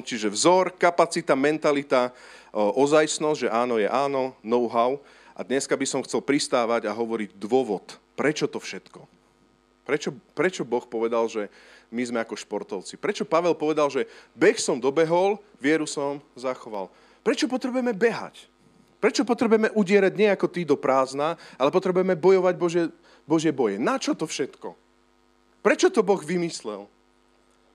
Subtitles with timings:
[0.00, 2.10] Čiže vzor, kapacita, mentalita,
[2.56, 4.96] ozajstnosť, že áno je áno, know-how.
[5.36, 9.04] A dneska by som chcel pristávať a hovoriť dôvod, prečo to všetko.
[9.84, 11.52] Prečo, prečo Boh povedal, že
[11.94, 12.98] my sme ako športovci?
[12.98, 16.90] Prečo Pavel povedal, že beh som dobehol, vieru som zachoval?
[17.22, 18.50] Prečo potrebujeme behať?
[18.98, 22.82] Prečo potrebujeme udierať nie ako ty do prázdna, ale potrebujeme bojovať Bože,
[23.28, 23.76] Božie boje?
[23.76, 24.74] Na čo to všetko?
[25.60, 26.88] Prečo to Boh vymyslel?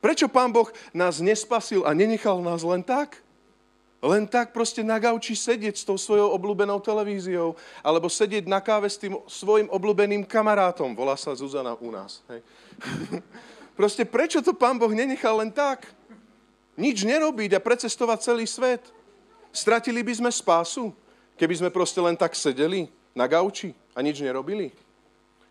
[0.01, 3.21] Prečo Pán Boh nás nespasil a nenechal nás len tak?
[4.01, 7.53] Len tak proste na gauči sedieť s tou svojou obľúbenou televíziou,
[7.85, 10.97] alebo sedieť na káve s tým svojim obľúbeným kamarátom.
[10.97, 12.25] Volá sa Zuzana u nás.
[12.25, 12.41] Hej.
[13.79, 15.85] proste prečo to Pán Boh nenechal len tak?
[16.73, 18.81] Nič nerobiť a precestovať celý svet.
[19.53, 20.89] Stratili by sme spásu,
[21.37, 24.73] keby sme proste len tak sedeli na gauči a nič nerobili.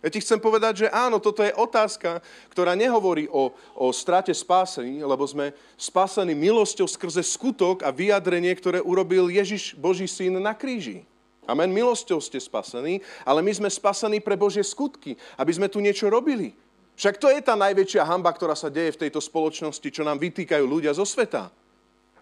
[0.01, 5.05] Ja ti chcem povedať, že áno, toto je otázka, ktorá nehovorí o, o strate spásení,
[5.05, 11.05] lebo sme spásení milosťou skrze skutok a vyjadrenie, ktoré urobil Ježiš, Boží syn na kríži.
[11.45, 16.09] Amen, milosťou ste spasení, ale my sme spasení pre Božie skutky, aby sme tu niečo
[16.09, 16.57] robili.
[16.97, 20.65] Však to je tá najväčšia hamba, ktorá sa deje v tejto spoločnosti, čo nám vytýkajú
[20.65, 21.53] ľudia zo sveta.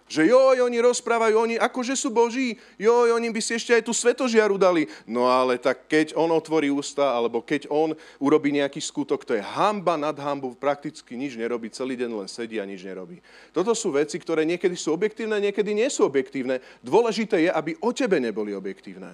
[0.09, 3.93] Že joj, oni rozprávajú, oni akože sú boží, joj, oni by si ešte aj tú
[3.93, 4.89] svetožiaru dali.
[5.05, 9.45] No ale tak keď on otvorí ústa, alebo keď on urobí nejaký skutok, to je
[9.45, 13.21] hamba nad hambu, prakticky nič nerobí, celý deň len sedí a nič nerobí.
[13.53, 16.65] Toto sú veci, ktoré niekedy sú objektívne, niekedy nie sú objektívne.
[16.81, 19.13] Dôležité je, aby o tebe neboli objektívne.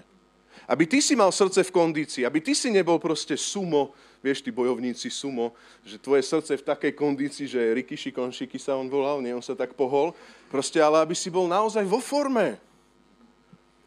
[0.71, 3.93] Aby ty si mal srdce v kondícii, aby ty si nebol proste sumo,
[4.25, 5.53] vieš, tí bojovníci sumo,
[5.85, 9.53] že tvoje srdce v takej kondícii, že Rikiši Konšiky sa on volal, nie, on sa
[9.53, 10.17] tak pohol,
[10.49, 12.57] proste, ale aby si bol naozaj vo forme.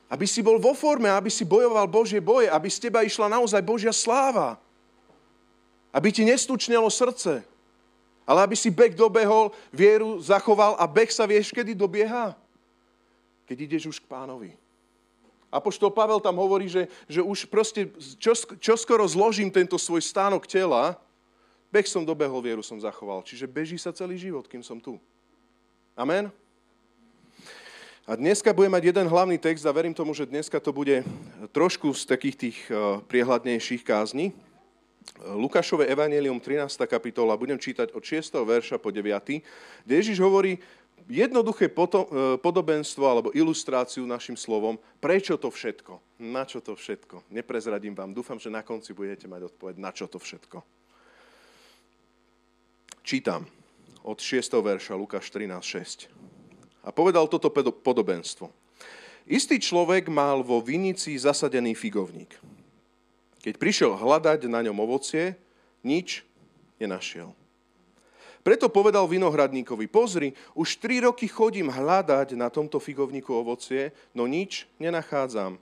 [0.05, 3.59] Aby si bol vo forme, aby si bojoval Božie boje, aby z teba išla naozaj
[3.65, 4.61] Božia sláva.
[5.89, 7.41] Aby ti nestučnelo srdce.
[8.23, 12.37] Ale aby si bek dobehol, vieru zachoval a bek sa vieš, kedy dobieha?
[13.49, 14.51] Keď ideš už k pánovi.
[15.47, 17.87] Apoštol Pavel tam hovorí, že, že už proste
[18.59, 20.99] čo skoro zložím tento svoj stánok tela,
[21.71, 23.23] beh som dobehol, vieru som zachoval.
[23.23, 24.99] Čiže beží sa celý život, kým som tu.
[25.95, 26.27] Amen?
[28.07, 31.03] A dneska budem mať jeden hlavný text a verím tomu, že dneska to bude
[31.51, 34.31] trošku z takých tých eh, priehľadnejších kázní.
[35.23, 36.67] Lukášové evanelium 13.
[36.83, 38.43] kapitola, budem čítať od 6.
[38.43, 39.07] verša po 9.
[39.87, 40.59] kde Ježiš hovorí,
[41.05, 41.73] jednoduché e,
[42.41, 47.29] podobenstvo alebo ilustráciu našim slovom, prečo to všetko, na čo to všetko.
[47.29, 50.65] Neprezradím vám, dúfam, že na konci budete mať odpoveď, na čo to všetko.
[53.07, 53.47] Čítam
[54.03, 54.51] od 6.
[54.51, 56.11] verša Lukáš 13.6.
[56.83, 58.51] A povedal toto podobenstvo.
[59.27, 62.31] Istý človek mal vo vinici zasadený figovník.
[63.43, 65.35] Keď prišiel hľadať na ňom ovocie,
[65.83, 66.23] nič
[66.79, 67.35] nenašiel.
[68.47, 74.71] Preto povedal vinohradníkovi, pozri, už tri roky chodím hľadať na tomto figovníku ovocie, no nič
[74.79, 75.59] nenachádzam.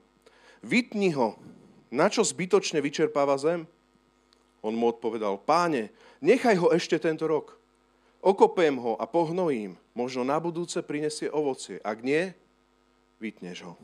[0.62, 1.34] Vytni ho,
[1.90, 3.66] na čo zbytočne vyčerpáva zem?
[4.62, 5.90] On mu odpovedal, páne,
[6.22, 7.58] nechaj ho ešte tento rok.
[8.22, 11.82] Okopem ho a pohnojím, možno na budúce prinesie ovocie.
[11.82, 12.38] Ak nie,
[13.18, 13.74] vytneš ho.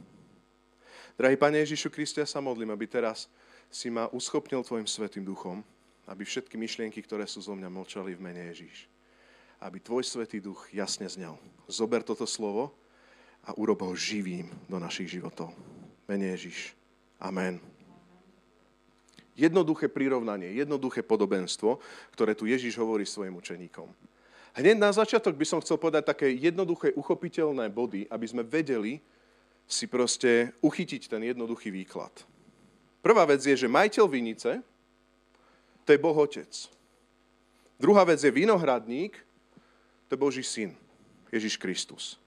[1.19, 3.26] Drahý Pane Ježišu Kriste, ja sa modlím, aby teraz
[3.66, 5.58] si ma uschopnil Tvojim Svetým Duchom,
[6.06, 8.91] aby všetky myšlienky, ktoré sú zo mňa, mlčali v mene Ježíš
[9.62, 11.38] aby tvoj svetý duch jasne znel.
[11.70, 12.74] Zober toto slovo
[13.46, 15.54] a urob ho živým do našich životov.
[16.06, 16.74] Mene Ježiš.
[17.22, 17.62] Amen.
[19.32, 21.80] Jednoduché prirovnanie, jednoduché podobenstvo,
[22.12, 23.88] ktoré tu Ježiš hovorí svojim učeníkom.
[24.52, 29.00] Hneď na začiatok by som chcel povedať také jednoduché, uchopiteľné body, aby sme vedeli
[29.64, 32.12] si proste uchytiť ten jednoduchý výklad.
[33.00, 34.60] Prvá vec je, že majiteľ vinice,
[35.82, 36.52] to je Boh Otec.
[37.80, 39.16] Druhá vec je vinohradník,
[40.12, 40.76] to je Boží syn,
[41.32, 42.20] Ježiš Kristus.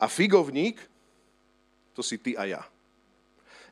[0.00, 0.80] A figovník,
[1.92, 2.64] to si ty a ja.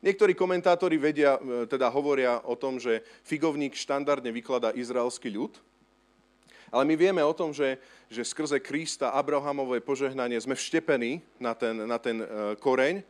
[0.05, 5.57] Niektorí komentátori vedia, e, teda hovoria o tom, že figovník štandardne vykladá izraelský ľud,
[6.69, 7.81] ale my vieme o tom, že,
[8.13, 12.27] že skrze Krista, Abrahamové požehnanie sme vštepení na ten, na ten e,
[12.61, 13.01] koreň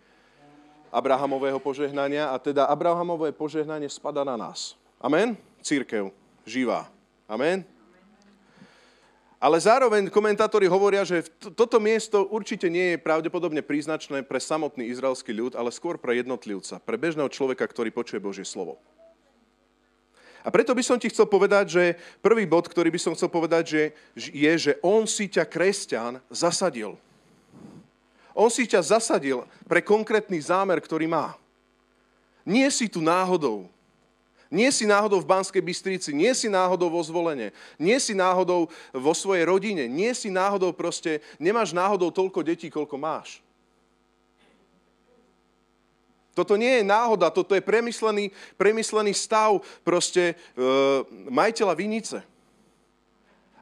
[0.95, 4.79] Abrahamového požehnania a teda Abrahamové požehnanie spada na nás.
[5.03, 5.35] Amen?
[5.67, 6.15] Církev,
[6.47, 6.87] živá.
[7.27, 7.67] Amen?
[9.47, 11.23] Ale zároveň komentátori hovoria, že
[11.55, 16.83] toto miesto určite nie je pravdepodobne príznačné pre samotný izraelský ľud, ale skôr pre jednotlivca,
[16.83, 18.75] pre bežného človeka, ktorý počuje Božie slovo.
[20.43, 21.85] A preto by som ti chcel povedať, že
[22.19, 23.83] prvý bod, ktorý by som chcel povedať, že
[24.35, 26.99] je, že on si ťa, kresťan, zasadil.
[28.35, 31.39] On si ťa zasadil pre konkrétny zámer, ktorý má.
[32.43, 33.71] Nie si tu náhodou.
[34.47, 37.51] Nie si náhodou v Banskej Bystrici, nie si náhodou vo zvolenie,
[37.83, 42.95] nie si náhodou vo svojej rodine, nie si náhodou proste, nemáš náhodou toľko detí, koľko
[42.95, 43.43] máš.
[46.37, 48.29] Toto nie je náhoda, toto je premyslený,
[48.61, 50.65] premyslený stav proste e,
[51.33, 52.21] majiteľa vinice.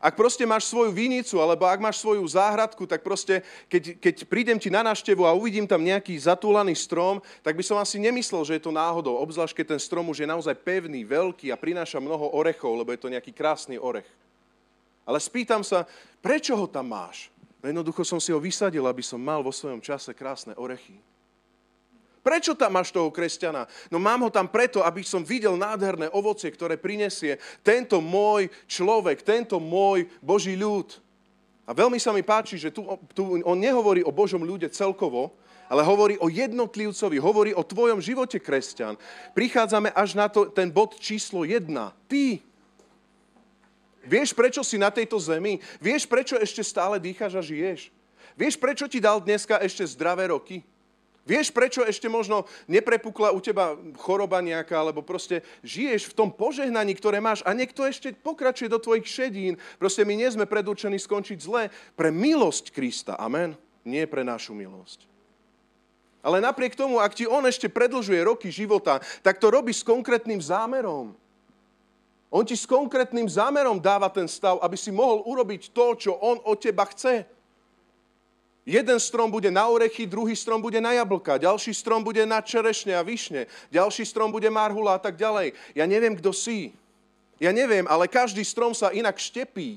[0.03, 3.41] Ak proste máš svoju vinicu, alebo ak máš svoju záhradku, tak proste,
[3.73, 7.81] keď, keď prídem ti na návštevu a uvidím tam nejaký zatúlaný strom, tak by som
[7.81, 11.49] asi nemyslel, že je to náhodou, obzvlášť keď ten strom už je naozaj pevný, veľký
[11.49, 14.09] a prináša mnoho orechov, lebo je to nejaký krásny orech.
[15.05, 15.89] Ale spýtam sa,
[16.21, 17.33] prečo ho tam máš?
[17.65, 21.01] No jednoducho som si ho vysadil, aby som mal vo svojom čase krásne orechy.
[22.25, 23.69] Prečo tam máš toho kresťana?
[23.93, 29.21] No mám ho tam preto, aby som videl nádherné ovocie, ktoré prinesie tento môj človek,
[29.21, 30.89] tento môj Boží ľud.
[31.69, 35.37] A veľmi sa mi páči, že tu, tu on nehovorí o Božom ľude celkovo,
[35.69, 38.97] ale hovorí o jednotlivcovi, hovorí o tvojom živote, kresťan.
[39.37, 41.93] Prichádzame až na to, ten bod číslo jedna.
[42.09, 42.41] Ty.
[44.05, 45.61] Vieš, prečo si na tejto zemi?
[45.81, 47.93] Vieš, prečo ešte stále dýcháš a žiješ?
[48.37, 50.65] Vieš, prečo ti dal dneska ešte zdravé roky?
[51.25, 56.93] Vieš, prečo ešte možno neprepukla u teba choroba nejaká, alebo proste žiješ v tom požehnaní,
[56.93, 59.57] ktoré máš a niekto ešte pokračuje do tvojich šedín.
[59.81, 63.17] Proste my nie sme predurčení skončiť zle pre milosť Krista.
[63.17, 63.57] Amen.
[63.89, 65.09] Nie pre našu milosť.
[66.25, 70.41] Ale napriek tomu, ak ti on ešte predlžuje roky života, tak to robí s konkrétnym
[70.41, 71.13] zámerom.
[72.33, 76.41] On ti s konkrétnym zámerom dáva ten stav, aby si mohol urobiť to, čo on
[76.45, 77.29] od teba chce.
[78.65, 82.97] Jeden strom bude na orechy, druhý strom bude na jablka, ďalší strom bude na čerešne
[82.97, 85.53] a višne, ďalší strom bude marhula a tak ďalej.
[85.77, 86.73] Ja neviem, kto si.
[87.37, 89.77] Ja neviem, ale každý strom sa inak štepí.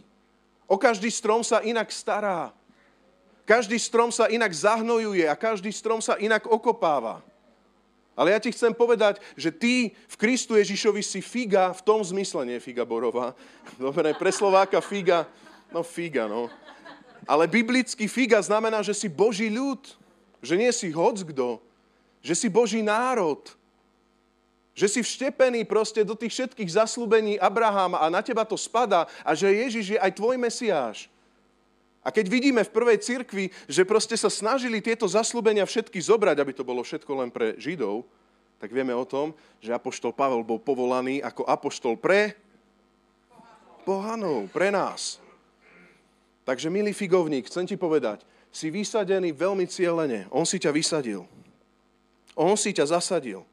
[0.71, 2.55] O každý strom sa inak stará.
[3.43, 7.19] Každý strom sa inak zahnojuje a každý strom sa inak okopáva.
[8.15, 12.43] Ale ja ti chcem povedať, že ty v Kristu Ježišovi si figa v tom zmysle,
[12.47, 13.35] nie figa borová.
[13.75, 15.27] Dobre, pre Slováka figa,
[15.71, 16.51] no figa, no.
[17.27, 19.83] Ale biblický figa znamená, že si Boží ľud.
[20.39, 21.59] Že nie si kto.
[22.23, 23.43] Že si Boží národ.
[24.71, 29.35] Že si vštepený proste do tých všetkých zaslúbení Abraháma a na teba to spada a
[29.35, 31.11] že Ježiš je aj tvoj Mesiáš.
[32.07, 36.55] A keď vidíme v prvej cirkvi, že proste sa snažili tieto zaslúbenia všetky zobrať, aby
[36.55, 38.07] to bolo všetko len pre Židov,
[38.63, 42.31] tak vieme o tom, že Apoštol Pavel bol povolaný ako Apoštol pre
[43.83, 45.19] pohanov, pre nás.
[46.47, 48.23] Takže, milý figovník, chcem ti povedať,
[48.55, 50.31] si vysadený veľmi cieľene.
[50.31, 51.27] On si ťa vysadil.
[52.39, 53.43] On si ťa zasadil.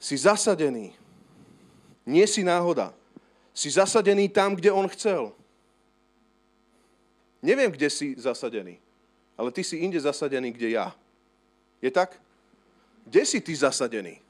[0.00, 0.96] Si zasadený.
[2.08, 2.96] Nie si náhoda.
[3.52, 5.36] Si zasadený tam, kde on chcel.
[7.44, 8.80] Neviem, kde si zasadený,
[9.36, 10.96] ale ty si inde zasadený, kde ja.
[11.84, 12.16] Je tak?
[13.04, 14.24] Kde si ty zasadený?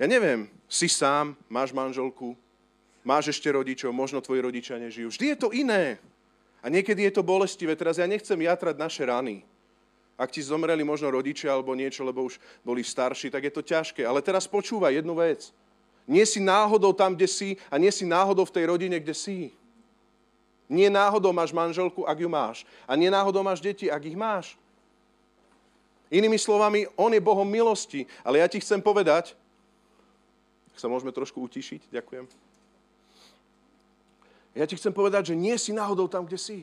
[0.00, 2.32] Ja neviem, si sám, máš manželku,
[3.04, 5.12] máš ešte rodičov, možno tvoji rodičia nežijú.
[5.12, 6.00] Vždy je to iné.
[6.64, 7.76] A niekedy je to bolestivé.
[7.76, 9.44] Teraz ja nechcem jatrať naše rany.
[10.16, 14.00] Ak ti zomreli možno rodičia alebo niečo, lebo už boli starší, tak je to ťažké.
[14.00, 15.52] Ale teraz počúvaj jednu vec.
[16.08, 19.52] Nie si náhodou tam, kde si a nie si náhodou v tej rodine, kde si.
[20.64, 22.64] Nie náhodou máš manželku, ak ju máš.
[22.88, 24.56] A nie náhodou máš deti, ak ich máš.
[26.08, 28.08] Inými slovami, on je Bohom milosti.
[28.24, 29.36] Ale ja ti chcem povedať,
[30.72, 32.43] ak sa môžeme trošku utišiť, ďakujem.
[34.54, 36.62] Ja ti chcem povedať, že nie si náhodou tam, kde si.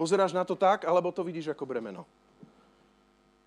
[0.00, 2.08] Pozeráš na to tak, alebo to vidíš ako bremeno.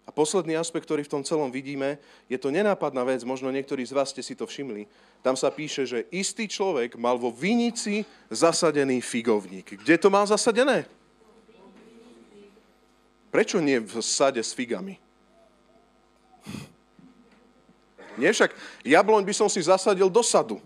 [0.06, 3.96] A posledný aspekt, ktorý v tom celom vidíme, je to nenápadná vec, možno niektorí z
[3.96, 4.86] vás ste si to všimli.
[5.24, 9.79] Tam sa píše, že istý človek mal vo vinici zasadený figovník.
[9.79, 10.86] Kde to mal zasadené?
[13.34, 15.00] Prečo nie v sade s figami?
[18.13, 18.53] Nie však,
[18.86, 20.62] jabloň by som si zasadil do sadu.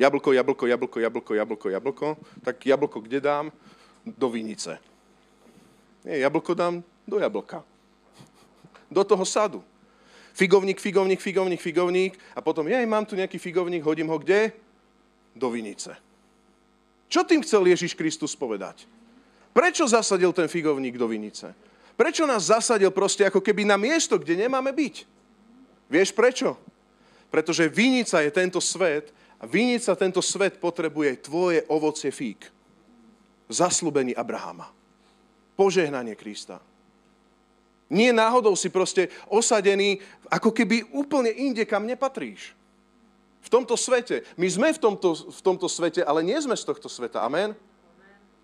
[0.00, 2.08] Jablko, jablko, jablko, jablko, jablko, jablko.
[2.40, 3.52] Tak jablko kde dám?
[4.06, 4.80] Do vinice.
[6.04, 7.60] Nie, jablko dám do jablka.
[8.88, 9.60] Do toho sadu.
[10.32, 12.16] Figovník, figovník, figovník, figovník.
[12.32, 14.56] A potom, ja mám tu nejaký figovník, hodím ho kde?
[15.36, 15.92] Do vinice.
[17.12, 18.88] Čo tým chcel Ježiš Kristus povedať?
[19.52, 21.52] Prečo zasadil ten figovník do vinice?
[21.92, 25.04] Prečo nás zasadil proste ako keby na miesto, kde nemáme byť?
[25.92, 26.56] Vieš prečo?
[27.28, 32.44] Pretože vinica je tento svet a vinica tento svet potrebuje tvoje ovocie fík.
[33.48, 34.68] Zaslúbení Abrahama.
[35.56, 36.60] Požehnanie Krista.
[37.90, 39.98] Nie náhodou si proste osadený,
[40.30, 42.54] ako keby úplne inde, kam nepatríš.
[43.40, 44.22] V tomto svete.
[44.38, 47.24] My sme v tomto, v tomto svete, ale nie sme z tohto sveta.
[47.24, 47.56] Amen?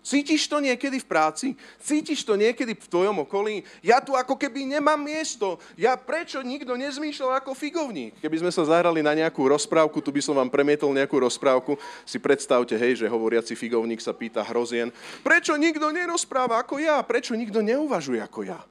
[0.07, 1.47] Cítiš to niekedy v práci?
[1.83, 3.67] Cítiš to niekedy v tvojom okolí?
[3.83, 5.59] Ja tu ako keby nemám miesto.
[5.75, 8.15] Ja prečo nikto nezmýšľal ako figovník?
[8.23, 11.75] Keby sme sa zahrali na nejakú rozprávku, tu by som vám premietol nejakú rozprávku,
[12.07, 14.95] si predstavte, hej, že hovoriaci figovník sa pýta hrozien,
[15.27, 17.03] prečo nikto nerozpráva ako ja?
[17.03, 18.63] Prečo nikto neuvažuje ako ja?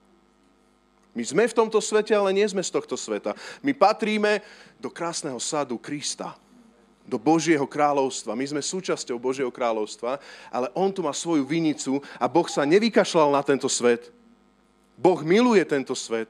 [1.12, 3.36] My sme v tomto svete, ale nie sme z tohto sveta.
[3.60, 4.40] My patríme
[4.80, 6.45] do krásneho sadu Krista
[7.06, 8.34] do Božieho kráľovstva.
[8.34, 10.18] My sme súčasťou Božieho kráľovstva,
[10.50, 14.10] ale on tu má svoju vinicu a Boh sa nevykašľal na tento svet.
[14.98, 16.26] Boh miluje tento svet.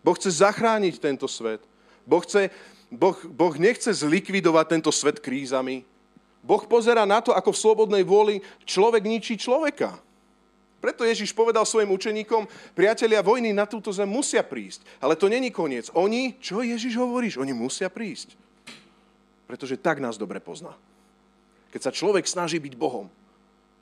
[0.00, 1.60] Boh chce zachrániť tento svet.
[2.08, 2.48] Boh, chce,
[2.88, 5.84] boh, boh nechce zlikvidovať tento svet krízami.
[6.40, 10.00] Boh pozera na to, ako v slobodnej vôli človek ničí človeka.
[10.78, 14.86] Preto Ježiš povedal svojim učeníkom, priatelia vojny na túto zem musia prísť.
[15.02, 15.90] Ale to není koniec.
[15.92, 17.36] Oni, čo Ježiš hovoríš?
[17.42, 18.47] Oni musia prísť
[19.48, 20.76] pretože tak nás dobre pozná.
[21.72, 23.08] Keď sa človek snaží byť Bohom,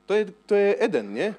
[0.07, 1.35] to je, to je Eden, nie?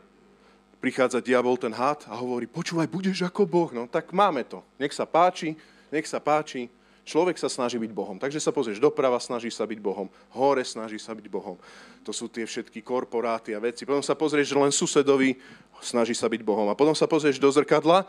[0.83, 3.71] Prichádza diabol, ten had a hovorí, počúvaj, budeš ako Boh.
[3.71, 4.59] No tak máme to.
[4.75, 5.55] Nech sa páči,
[5.89, 6.67] nech sa páči.
[7.07, 8.19] Človek sa snaží byť Bohom.
[8.19, 10.11] Takže sa pozrieš doprava, snaží sa byť Bohom.
[10.35, 11.55] Hore snaží sa byť Bohom.
[12.03, 13.87] To sú tie všetky korporáty a veci.
[13.87, 15.39] Potom sa pozrieš len susedovi,
[15.79, 16.67] snaží sa byť Bohom.
[16.67, 18.03] A potom sa pozrieš do zrkadla.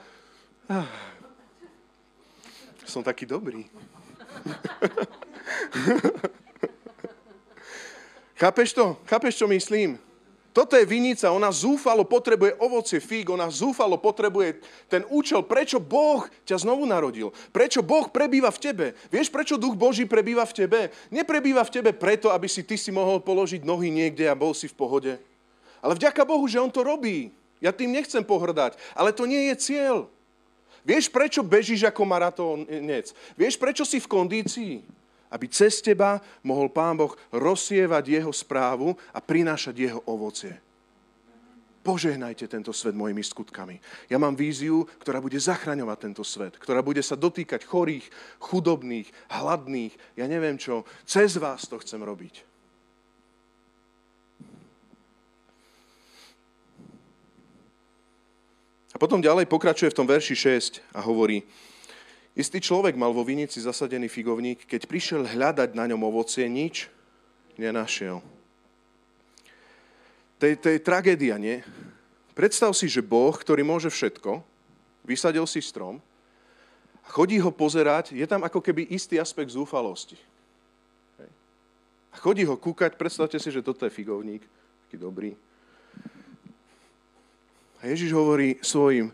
[0.67, 0.91] Ah,
[2.83, 3.71] som taký dobrý.
[8.41, 8.97] Chápeš to?
[9.07, 9.99] Chápeš, čo myslím?
[10.59, 14.59] Toto je vinica, ona zúfalo potrebuje ovocie fíg, ona zúfalo potrebuje
[14.91, 17.31] ten účel, prečo Boh ťa znovu narodil.
[17.55, 18.87] Prečo Boh prebýva v tebe.
[19.07, 20.81] Vieš, prečo Duch Boží prebýva v tebe?
[21.15, 24.67] Neprebýva v tebe preto, aby si ty si mohol položiť nohy niekde a bol si
[24.67, 25.13] v pohode.
[25.79, 27.31] Ale vďaka Bohu, že On to robí.
[27.63, 30.11] Ja tým nechcem pohrdať, ale to nie je cieľ.
[30.83, 33.15] Vieš, prečo bežíš ako maratónec?
[33.39, 34.98] Vieš, prečo si v kondícii?
[35.33, 40.57] Aby cez teba mohol Pán Boh rozsievať jeho správu a prinášať jeho ovocie.
[41.79, 43.81] Požehnajte tento svet mojimi skutkami.
[44.13, 48.05] Ja mám víziu, ktorá bude zachraňovať tento svet, ktorá bude sa dotýkať chorých,
[48.43, 50.85] chudobných, hladných, ja neviem čo.
[51.09, 52.45] Cez vás to chcem robiť.
[58.93, 61.47] A potom ďalej pokračuje v tom verši 6 a hovorí,
[62.39, 66.87] Istý človek mal vo vinici zasadený figovník, keď prišiel hľadať na ňom ovocie, nič
[67.59, 68.23] nenašiel.
[70.39, 71.67] To je, tragédia, nie?
[72.39, 74.39] Predstav si, že Boh, ktorý môže všetko,
[75.03, 75.99] vysadil si strom,
[77.11, 80.15] chodí ho pozerať, je tam ako keby istý aspekt zúfalosti.
[82.15, 84.47] A chodí ho kúkať, predstavte si, že toto je figovník,
[84.87, 85.35] taký dobrý.
[87.83, 89.11] A Ježiš hovorí svojim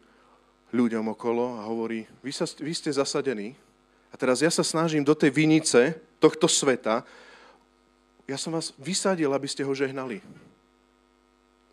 [0.75, 3.54] ľuďom okolo a hovorí, vy, sa, vy ste zasadení
[4.11, 7.07] a teraz ja sa snažím do tej vinice tohto sveta,
[8.26, 10.19] ja som vás vysadil, aby ste ho žehnali.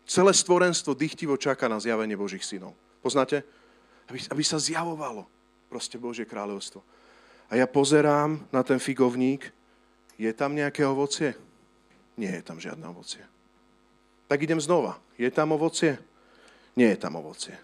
[0.06, 2.76] Celé stvorenstvo dychtivo čaká na zjavenie Božích synov.
[3.00, 3.42] Poznáte?
[4.06, 5.24] Aby, aby sa zjavovalo
[5.72, 6.84] proste Božie kráľovstvo.
[7.48, 9.48] A ja pozerám na ten figovník,
[10.20, 11.32] je tam nejaké ovocie?
[12.20, 13.24] Nie je tam žiadne ovocie.
[14.28, 15.00] Tak idem znova.
[15.16, 15.96] Je tam ovocie?
[16.76, 17.56] Nie je tam ovocie.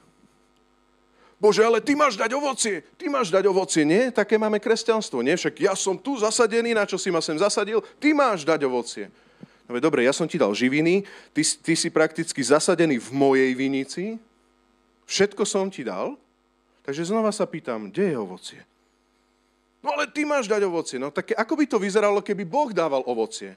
[1.39, 3.87] Bože, ale ty máš dať ovocie, ty máš dať ovocie.
[3.87, 5.23] Nie, také máme kresťanstvo.
[5.23, 8.67] Nie, však ja som tu zasadený, na čo si ma sem zasadil, ty máš dať
[8.67, 9.07] ovocie.
[9.71, 14.05] No dobre, ja som ti dal živiny, ty, ty si prakticky zasadený v mojej vinici,
[15.07, 16.19] všetko som ti dal,
[16.83, 18.61] takže znova sa pýtam, kde je ovocie?
[19.79, 20.99] No ale ty máš dať ovocie.
[20.99, 23.55] No tak ako by to vyzeralo, keby Boh dával ovocie?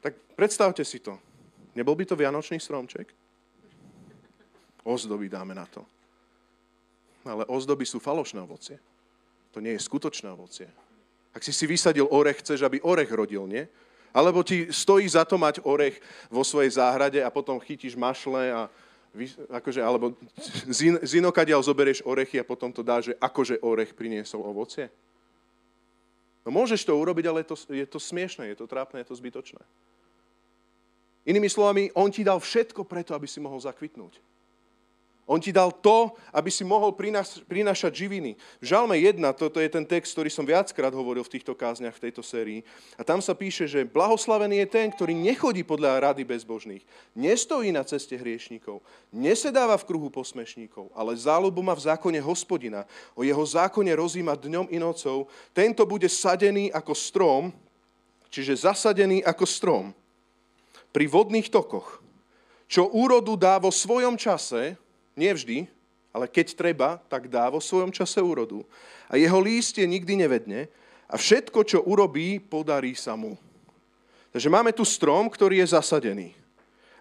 [0.00, 1.20] Tak predstavte si to.
[1.76, 3.12] Nebol by to vianočný stromček?
[4.88, 5.84] Ozdoby dáme na to
[7.24, 8.76] ale ozdoby sú falošné ovocie.
[9.56, 10.68] To nie je skutočné ovocie.
[11.34, 13.66] Ak si si vysadil orech, chceš, aby orech rodil, nie?
[14.14, 15.98] Alebo ti stojí za to mať orech
[16.30, 18.60] vo svojej záhrade a potom chytíš mašle a
[19.50, 20.14] akože, alebo
[20.70, 24.90] z, inokadiaľ zoberieš orechy a potom to dá, že akože orech priniesol ovocie.
[26.44, 29.16] No môžeš to urobiť, ale je to, je to smiešné, je to trápne, je to
[29.16, 29.62] zbytočné.
[31.24, 34.20] Inými slovami, on ti dal všetko preto, aby si mohol zakvitnúť.
[35.24, 36.92] On ti dal to, aby si mohol
[37.48, 38.36] prinášať živiny.
[38.60, 42.04] V Žalme 1, toto je ten text, ktorý som viackrát hovoril v týchto kázniach, v
[42.08, 42.60] tejto sérii.
[43.00, 46.84] A tam sa píše, že blahoslavený je ten, ktorý nechodí podľa rady bezbožných,
[47.16, 52.84] nestojí na ceste hriešníkov, nesedáva v kruhu posmešníkov, ale záľubu má v zákone hospodina.
[53.16, 55.32] O jeho zákone rozíma dňom i nocou.
[55.56, 57.48] Tento bude sadený ako strom,
[58.28, 59.84] čiže zasadený ako strom
[60.92, 62.04] pri vodných tokoch,
[62.68, 64.76] čo úrodu dá vo svojom čase,
[65.14, 65.66] nie vždy,
[66.14, 68.62] ale keď treba, tak dá vo svojom čase úrodu.
[69.10, 70.70] A jeho lístie nikdy nevedne
[71.10, 73.34] a všetko, čo urobí, podarí sa mu.
[74.30, 76.34] Takže máme tu strom, ktorý je zasadený.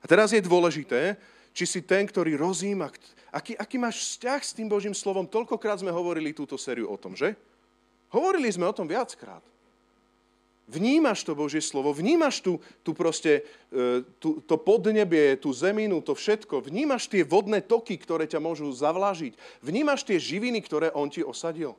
[0.02, 1.18] A teraz je dôležité,
[1.54, 2.90] či si ten, ktorý rozíma,
[3.30, 5.30] aký, aký máš vzťah s tým Božím slovom.
[5.30, 7.38] Toľkokrát sme hovorili túto sériu o tom, že?
[8.10, 9.42] Hovorili sme o tom viackrát.
[10.64, 12.56] Vnímaš to Božie slovo, vnímaš tu,
[12.88, 16.64] tu proste, e, tu, to podnebie, tú zeminu, to všetko.
[16.64, 19.36] Vnímaš tie vodné toky, ktoré ťa môžu zavlažiť.
[19.60, 21.76] Vnímaš tie živiny, ktoré On ti osadil.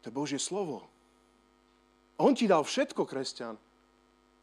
[0.00, 0.88] To je Božie slovo.
[2.16, 3.60] On ti dal všetko, kresťan.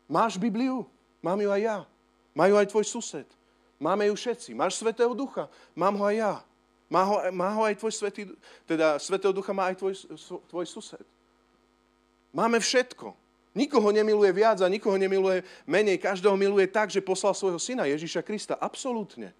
[0.05, 0.85] Máš Bibliu?
[1.25, 1.79] Mám ju aj ja.
[2.37, 3.27] Majú aj tvoj sused.
[3.81, 4.53] Máme ju všetci.
[4.53, 5.49] Máš Svetého Ducha?
[5.73, 6.33] Mám ho aj ja.
[6.87, 8.31] Má ho, má ho aj tvoj svetý,
[8.63, 9.93] teda Svetého Ducha má aj tvoj,
[10.47, 11.03] tvoj sused.
[12.31, 13.26] Máme všetko.
[13.57, 15.97] Nikoho nemiluje viac a nikoho nemiluje menej.
[15.97, 18.53] Každého miluje tak, že poslal svojho syna Ježíša Krista.
[18.53, 19.33] Absolútne.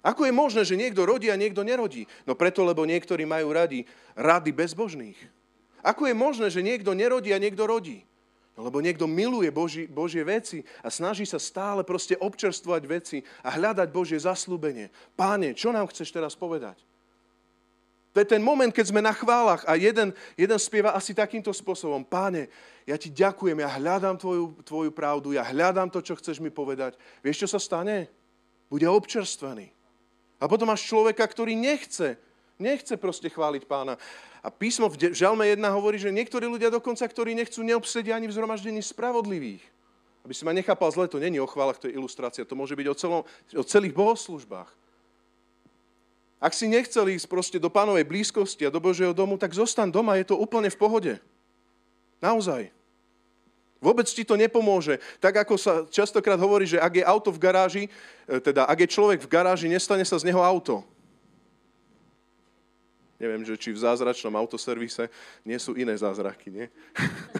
[0.00, 2.06] Ako je možné, že niekto rodí a niekto nerodí?
[2.24, 3.84] No preto, lebo niektorí majú radi
[4.16, 5.18] rady bezbožných.
[5.82, 8.06] Ako je možné, že niekto nerodí a niekto rodí?
[8.56, 13.56] No lebo niekto miluje Boží, Božie veci a snaží sa stále proste občerstvovať veci a
[13.56, 14.92] hľadať Božie zaslúbenie.
[15.16, 16.89] Páne, čo nám chceš teraz povedať?
[18.10, 22.02] To je ten moment, keď sme na chválach a jeden, jeden spieva asi takýmto spôsobom.
[22.02, 22.50] Páne,
[22.82, 26.98] ja ti ďakujem, ja hľadám tvoju, tvoju pravdu, ja hľadám to, čo chceš mi povedať.
[27.22, 28.10] Vieš, čo sa stane?
[28.66, 29.70] Bude občerstvený.
[30.42, 32.18] A potom máš človeka, ktorý nechce,
[32.58, 33.94] nechce proste chváliť pána.
[34.42, 38.34] A písmo v Žalme 1 hovorí, že niektorí ľudia dokonca, ktorí nechcú, neobsedia ani v
[38.34, 39.62] zhromaždení spravodlivých.
[40.24, 42.44] Aby si ma nechápal zle, to není o chválach, to je ilustrácia.
[42.44, 43.20] To môže byť o, celom,
[43.54, 44.68] o celých bohoslužbách.
[46.40, 50.16] Ak si nechcel ísť proste do pánovej blízkosti a do Božieho domu, tak zostan doma,
[50.16, 51.12] je to úplne v pohode.
[52.24, 52.72] Naozaj.
[53.80, 55.00] Vôbec ti to nepomôže.
[55.20, 57.84] Tak ako sa častokrát hovorí, že ak je auto v garáži,
[58.28, 60.80] e, teda ak je človek v garáži, nestane sa z neho auto.
[63.20, 65.12] Neviem, že či v zázračnom autoservise
[65.44, 66.66] nie sú iné zázraky, nie?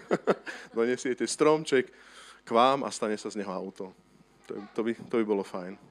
[0.77, 1.89] Donesiete stromček
[2.45, 3.93] k vám a stane sa z neho auto.
[4.49, 5.90] To, to, by, to by bolo fajn.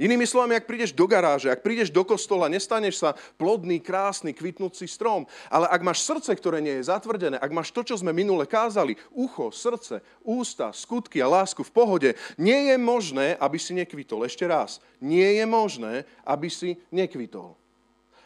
[0.00, 4.88] Inými slovami, ak prídeš do garáže, ak prídeš do kostola, nestaneš sa plodný, krásny, kvitnúci
[4.88, 5.28] strom.
[5.52, 8.96] Ale ak máš srdce, ktoré nie je zatvrdené, ak máš to, čo sme minule kázali,
[9.12, 14.24] ucho, srdce, ústa, skutky a lásku v pohode, nie je možné, aby si nekvitol.
[14.24, 17.60] Ešte raz, nie je možné, aby si nekvitol.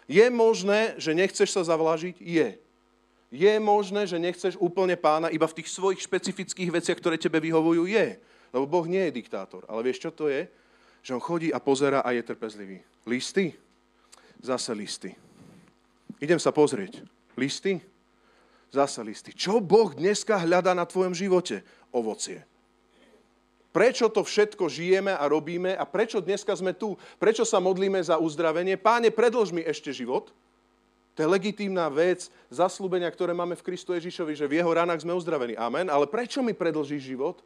[0.06, 2.22] Je možné, že nechceš sa zavlažiť?
[2.22, 2.54] Je.
[3.34, 7.90] Je možné, že nechceš úplne pána iba v tých svojich špecifických veciach, ktoré tebe vyhovujú?
[7.90, 8.22] Je.
[8.54, 9.66] Lebo Boh nie je diktátor.
[9.66, 10.46] Ale vieš, čo to je?
[11.04, 12.80] Že on chodí a pozera a je trpezlivý.
[13.04, 13.52] Listy?
[14.40, 15.12] Zase listy.
[16.16, 17.04] Idem sa pozrieť.
[17.36, 17.76] Listy?
[18.72, 19.36] Zase listy.
[19.36, 21.60] Čo Boh dneska hľadá na tvojom živote?
[21.92, 22.48] Ovocie.
[23.74, 26.96] Prečo to všetko žijeme a robíme a prečo dneska sme tu?
[27.20, 28.80] Prečo sa modlíme za uzdravenie?
[28.80, 30.32] Páne, predlž mi ešte život.
[31.14, 35.14] To je legitímna vec, zaslúbenia, ktoré máme v Kristu Ježišovi, že v jeho ranách sme
[35.14, 35.54] uzdravení.
[35.54, 35.86] Amen.
[35.86, 37.42] Ale prečo mi predlžíš život?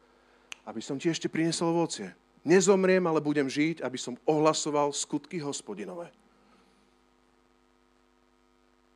[0.64, 2.12] Aby som ti ešte priniesol ovocie.
[2.46, 6.10] Nezomriem, ale budem žiť, aby som ohlasoval skutky hospodinové.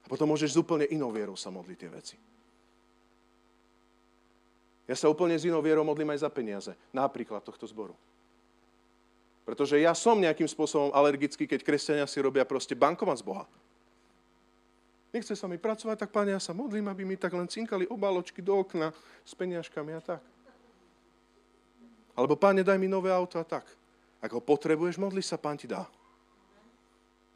[0.02, 2.16] A potom môžeš s úplne inou vierou sa modliť tie veci.
[4.90, 6.72] Ja sa úplne s inou vierou modlím aj za peniaze.
[6.90, 7.94] Napríklad tohto zboru.
[9.42, 13.44] Pretože ja som nejakým spôsobom alergický, keď kresťania si robia proste bankomat z Boha.
[15.12, 18.40] Nechce sa mi pracovať, tak páne, ja sa modlím, aby mi tak len cinkali obaločky
[18.40, 18.96] do okna
[19.28, 20.22] s peniažkami a tak.
[22.12, 23.64] Alebo páne, daj mi nové auto a tak.
[24.22, 25.88] Ak ho potrebuješ, modli sa, pán ti dá.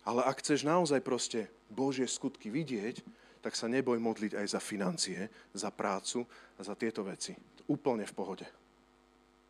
[0.07, 3.03] Ale ak chceš naozaj proste Božie skutky vidieť,
[3.43, 6.23] tak sa neboj modliť aj za financie, za prácu
[6.59, 7.35] a za tieto veci.
[7.67, 8.47] Úplne v pohode.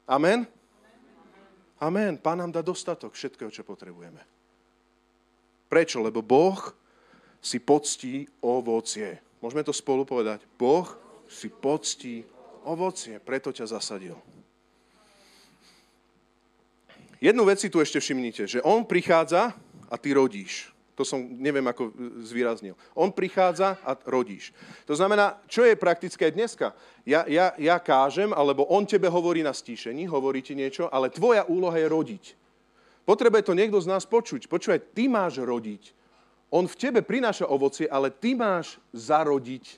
[0.09, 0.49] Amen?
[1.77, 2.17] Amen.
[2.17, 4.25] Pán nám dá dostatok všetkého, čo potrebujeme.
[5.69, 6.01] Prečo?
[6.01, 6.73] Lebo Boh
[7.43, 9.21] si poctí ovocie.
[9.45, 10.41] Môžeme to spolu povedať.
[10.57, 10.89] Boh
[11.29, 12.25] si poctí
[12.65, 14.17] ovocie, preto ťa zasadil.
[17.21, 19.57] Jednu vec si tu ešte všimnite, že on prichádza
[19.89, 20.77] a ty rodíš.
[20.97, 21.93] To som neviem, ako
[22.25, 22.73] zvýraznil.
[22.97, 24.57] On prichádza a rodíš.
[24.89, 26.73] To znamená, čo je praktické dneska?
[27.05, 31.45] Ja, ja, ja kážem, alebo on tebe hovorí na stíšení, hovorí ti niečo, ale tvoja
[31.45, 32.25] úloha je rodiť.
[33.05, 34.49] Potrebuje to niekto z nás počuť.
[34.49, 35.93] Počúvaj, ty máš rodiť.
[36.49, 39.77] On v tebe prináša ovocie, ale ty máš zarodiť.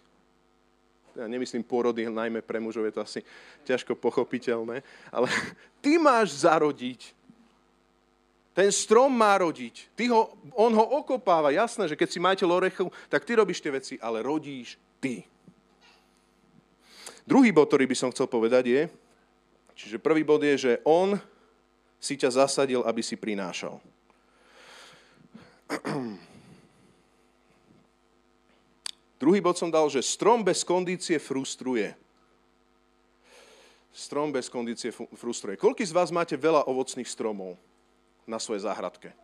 [1.19, 3.21] Ja nemyslím porody, najmä pre mužov je to asi
[3.67, 5.27] ťažko pochopiteľné, ale
[5.83, 7.18] ty máš zarodiť.
[8.59, 9.87] Ten strom má rodiť.
[9.95, 11.55] Ty ho, on ho okopáva.
[11.55, 15.23] Jasné, že keď si majiteľ orechu, tak ty robíš tie veci, ale rodíš ty.
[17.23, 18.91] Druhý bod, ktorý by som chcel povedať je,
[19.79, 21.23] čiže prvý bod je, že on
[22.03, 23.79] si ťa zasadil, aby si prinášal.
[29.23, 31.95] Druhý bod som dal, že strom bez kondície frustruje.
[33.95, 35.55] Strom bez kondície frustruje.
[35.55, 37.68] Koľký z vás máte veľa ovocných stromov
[38.29, 39.17] na svojej záhradke?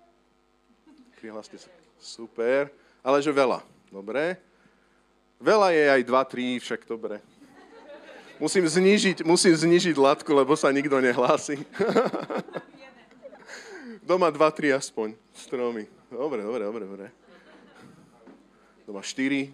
[1.21, 1.69] Prihláste sa.
[2.01, 2.73] Super.
[3.05, 3.61] Ale že veľa.
[3.93, 4.40] Dobre.
[5.37, 7.21] Veľa je aj 2, 3, však dobre.
[8.40, 11.61] Musím znižiť, musím znižiť latku, lebo sa nikto nehlási.
[14.09, 15.85] Doma 2, 3 aspoň stromy.
[16.11, 17.07] Dobre, dobre, dobre, dobre.
[18.88, 19.53] Doma 4,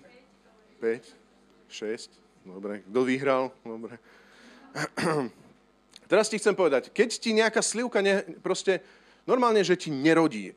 [0.78, 1.20] 5,
[1.70, 2.10] 6.
[2.46, 2.82] Dobre.
[2.82, 3.52] Kto vyhral?
[3.62, 3.94] Dobre.
[6.10, 8.82] Teraz ti chcem povedať, keď ti nejaká slivka ne, proste
[9.30, 10.50] normálne, že ti nerodí,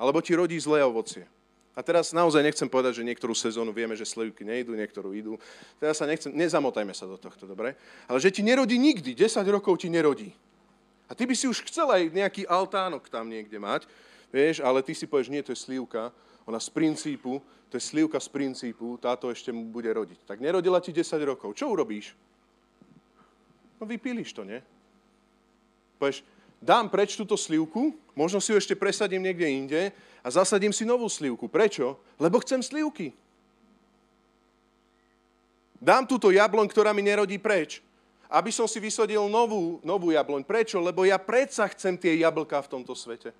[0.00, 1.28] alebo ti rodí zlé ovocie.
[1.74, 5.34] A teraz naozaj nechcem povedať, že niektorú sezónu vieme, že slivky nejdú, niektorú idú.
[5.82, 7.74] Teraz sa nechcem, nezamotajme sa do tohto, dobre?
[8.06, 10.30] Ale že ti nerodí nikdy, 10 rokov ti nerodí.
[11.10, 13.90] A ty by si už chcel aj nejaký altánok tam niekde mať,
[14.30, 16.14] vieš, ale ty si povieš, nie, to je slivka,
[16.46, 20.22] ona z princípu, to je slivka z princípu, táto ešte mu bude rodiť.
[20.30, 21.58] Tak nerodila ti 10 rokov.
[21.58, 22.14] Čo urobíš?
[23.82, 24.62] No vypíliš to, nie?
[25.98, 26.22] Povieš,
[26.64, 29.82] dám preč túto slivku, možno si ju ešte presadím niekde inde
[30.24, 31.44] a zasadím si novú slivku.
[31.44, 32.00] Prečo?
[32.16, 33.12] Lebo chcem slivky.
[35.76, 37.84] Dám túto jabloň, ktorá mi nerodí preč,
[38.32, 40.48] aby som si vysadil novú, novú jabloň.
[40.48, 40.80] Prečo?
[40.80, 43.36] Lebo ja predsa chcem tie jablka v tomto svete.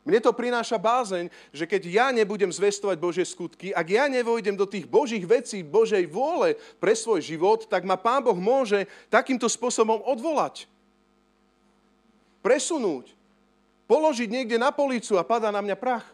[0.00, 4.64] Mne to prináša bázeň, že keď ja nebudem zvestovať Božie skutky, ak ja nevojdem do
[4.64, 10.00] tých Božích vecí, Božej vôle pre svoj život, tak ma Pán Boh môže takýmto spôsobom
[10.08, 10.68] odvolať.
[12.40, 13.12] Presunúť.
[13.90, 16.06] Položiť niekde na policu a padá na mňa prach.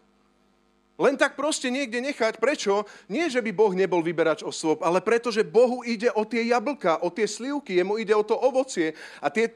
[0.96, 2.40] Len tak proste niekde nechať.
[2.40, 2.88] Prečo?
[3.12, 7.04] Nie, že by Boh nebol vyberač osôb, ale preto, že Bohu ide o tie jablka,
[7.04, 8.96] o tie slivky, jemu ide o to ovocie.
[9.20, 9.52] A tie...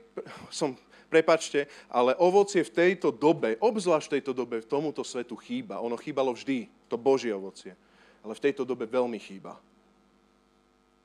[0.52, 0.76] Som
[1.08, 5.80] prepačte, ale ovocie v tejto dobe, obzvlášť v tejto dobe, tomuto svetu chýba.
[5.80, 7.72] Ono chýbalo vždy, to Božie ovocie.
[8.20, 9.56] Ale v tejto dobe veľmi chýba.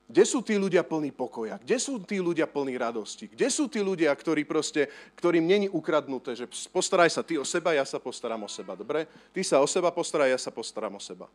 [0.05, 1.57] Kde sú tí ľudia plní pokoja?
[1.57, 3.25] Kde sú tí ľudia plní radosti?
[3.25, 4.85] Kde sú tí ľudia, ktorí proste,
[5.17, 9.09] ktorým není ukradnuté, že postaraj sa ty o seba, ja sa postaram o seba, dobre?
[9.33, 11.25] Ty sa o seba postaraj, ja sa postaram o seba.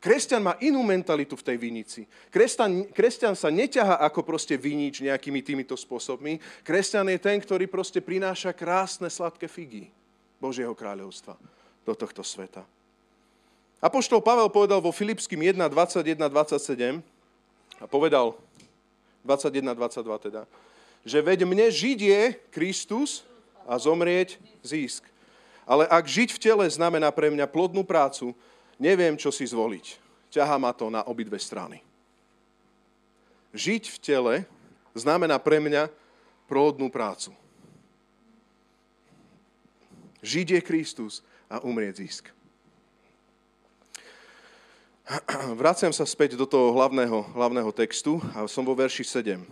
[0.00, 2.00] Kresťan má inú mentalitu v tej vinici.
[2.32, 6.40] Kresťan, kresťan sa neťaha ako proste vinič nejakými týmito spôsobmi.
[6.64, 9.92] Kresťan je ten, ktorý proste prináša krásne sladké figy
[10.40, 11.36] Božieho kráľovstva
[11.84, 12.64] do tohto sveta.
[13.80, 17.00] Apoštol Pavel povedal vo Filipským 1, 21, 27
[17.80, 18.36] a povedal
[19.24, 20.42] 21, 22 teda,
[21.04, 23.24] že veď mne žiť je Kristus
[23.64, 25.04] a zomrieť získ.
[25.64, 28.36] Ale ak žiť v tele znamená pre mňa plodnú prácu,
[28.76, 29.96] neviem, čo si zvoliť.
[30.30, 31.82] Ťahá ma to na obidve strany.
[33.54, 34.34] Žiť v tele
[34.94, 35.90] znamená pre mňa
[36.50, 37.34] plodnú prácu.
[40.20, 41.14] Žiť je Kristus
[41.48, 42.24] a umrieť zisk.
[45.60, 49.42] Vraciam sa späť do toho hlavného, hlavného textu a som vo verši 7.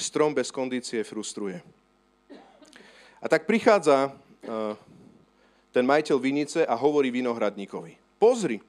[0.00, 1.60] Strom bez kondície frustruje.
[3.20, 4.16] A tak prichádza
[5.72, 7.96] ten majiteľ vinice a hovorí vinohradníkovi.
[8.16, 8.60] Pozri,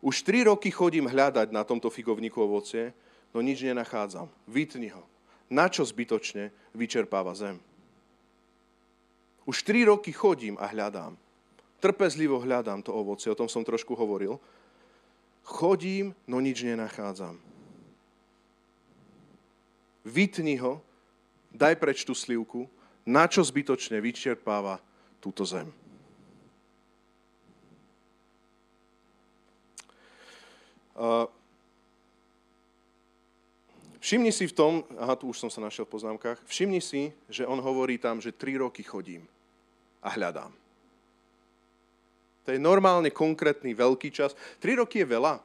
[0.00, 2.92] už tri roky chodím hľadať na tomto figovníku ovocie,
[3.32, 4.28] no nič nenachádzam.
[4.48, 5.04] Vytni ho.
[5.48, 7.60] Na čo zbytočne vyčerpáva zem?
[9.48, 11.16] Už tri roky chodím a hľadám.
[11.80, 14.36] Trpezlivo hľadám to ovocie, o tom som trošku hovoril.
[15.50, 17.34] Chodím, no nič nenachádzam.
[20.06, 20.78] Vytni ho,
[21.50, 22.70] daj preč tú slivku,
[23.02, 24.78] na čo zbytočne vyčerpáva
[25.18, 25.66] túto zem.
[34.00, 37.42] Všimni si v tom, aha, tu už som sa našiel v poznámkach, všimni si, že
[37.42, 39.26] on hovorí tam, že tri roky chodím
[40.00, 40.59] a hľadám.
[42.50, 44.34] To je normálne konkrétny veľký čas.
[44.58, 45.38] Tri roky je veľa,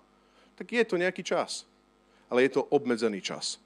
[0.57, 1.61] tak je to nejaký čas,
[2.33, 3.61] ale je to obmedzený čas.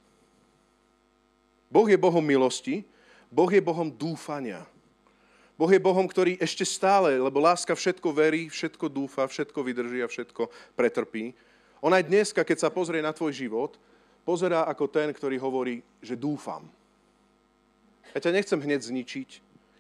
[1.72, 2.84] Boh je Bohom milosti,
[3.32, 4.68] Boh je Bohom dúfania.
[5.56, 10.12] Boh je Bohom, ktorý ešte stále, lebo láska všetko verí, všetko dúfa, všetko vydrží a
[10.12, 11.32] všetko pretrpí,
[11.80, 13.80] on aj dneska, keď sa pozrie na tvoj život,
[14.28, 16.68] pozerá ako ten, ktorý hovorí, že dúfam.
[18.12, 19.30] Ja ťa nechcem hneď zničiť,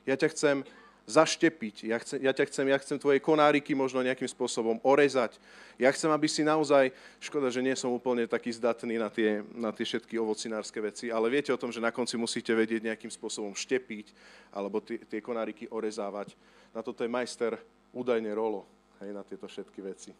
[0.07, 0.63] ja ťa chcem
[1.09, 5.41] zaštepiť, ja, chcem, ja ťa chcem, ja chcem tvoje konáriky možno nejakým spôsobom orezať.
[5.81, 9.73] Ja chcem, aby si naozaj, škoda, že nie som úplne taký zdatný na tie, na
[9.73, 13.57] tie všetky ovocinárske veci, ale viete o tom, že na konci musíte vedieť nejakým spôsobom
[13.57, 14.13] štepiť
[14.53, 16.37] alebo tie, tie konáriky orezávať.
[16.77, 17.57] Na toto je majster
[17.89, 18.69] údajne rolo,
[19.01, 20.13] hej, na tieto všetky veci.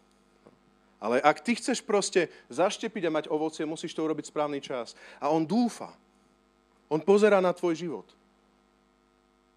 [0.99, 4.97] Ale ak ty chceš proste zaštepiť a mať ovocie, musíš to urobiť správny čas.
[5.21, 5.95] A on dúfa.
[6.91, 8.18] On pozera na tvoj život.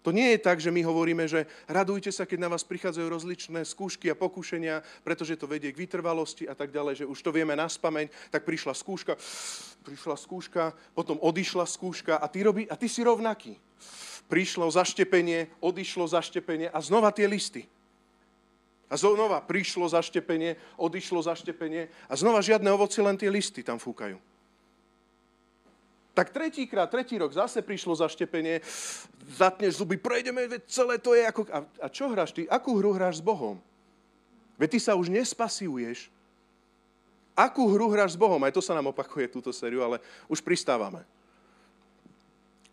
[0.03, 3.63] To nie je tak, že my hovoríme, že radujte sa, keď na vás prichádzajú rozličné
[3.63, 7.55] skúšky a pokušenia, pretože to vedie k vytrvalosti a tak ďalej, že už to vieme
[7.55, 9.15] na spameň, tak prišla skúška,
[9.87, 13.55] prišla skúška, potom odišla skúška a ty, robí, a ty si rovnaký.
[14.27, 17.63] Prišlo zaštepenie, odišlo zaštepenie a znova tie listy.
[18.91, 24.32] A znova prišlo zaštepenie, odišlo zaštepenie a znova žiadne ovoci, len tie listy tam fúkajú.
[26.13, 28.61] Tak tretíkrát, tretí rok zase prišlo zaštepenie,
[29.33, 31.41] zatneš zuby, prejdeme, veď celé to je ako...
[31.49, 32.45] A, a čo hráš ty?
[32.45, 33.57] Akú hru hráš s Bohom?
[34.61, 36.13] Veď ty sa už nespasivuješ.
[37.33, 38.37] Akú hru hráš s Bohom?
[38.45, 39.97] Aj to sa nám opakuje túto sériu, ale
[40.29, 41.01] už pristávame.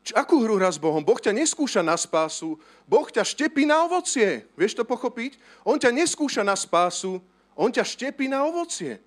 [0.04, 1.00] Č- akú hru hráš s Bohom?
[1.00, 4.44] Boh ťa neskúša na spásu, Boh ťa štepí na ovocie.
[4.52, 5.40] Vieš to pochopiť?
[5.64, 7.24] On ťa neskúša na spásu,
[7.56, 9.00] on ťa štepí na ovocie.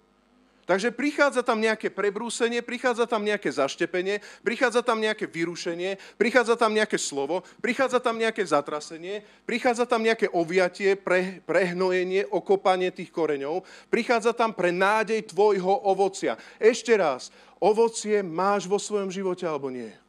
[0.64, 6.72] Takže prichádza tam nejaké prebrúsenie, prichádza tam nejaké zaštepenie, prichádza tam nejaké vyrušenie, prichádza tam
[6.72, 13.68] nejaké slovo, prichádza tam nejaké zatrasenie, prichádza tam nejaké oviatie, pre, prehnojenie, okopanie tých koreňov,
[13.92, 16.40] prichádza tam pre nádej tvojho ovocia.
[16.60, 17.28] Ešte raz,
[17.60, 20.03] ovocie máš vo svojom živote alebo nie?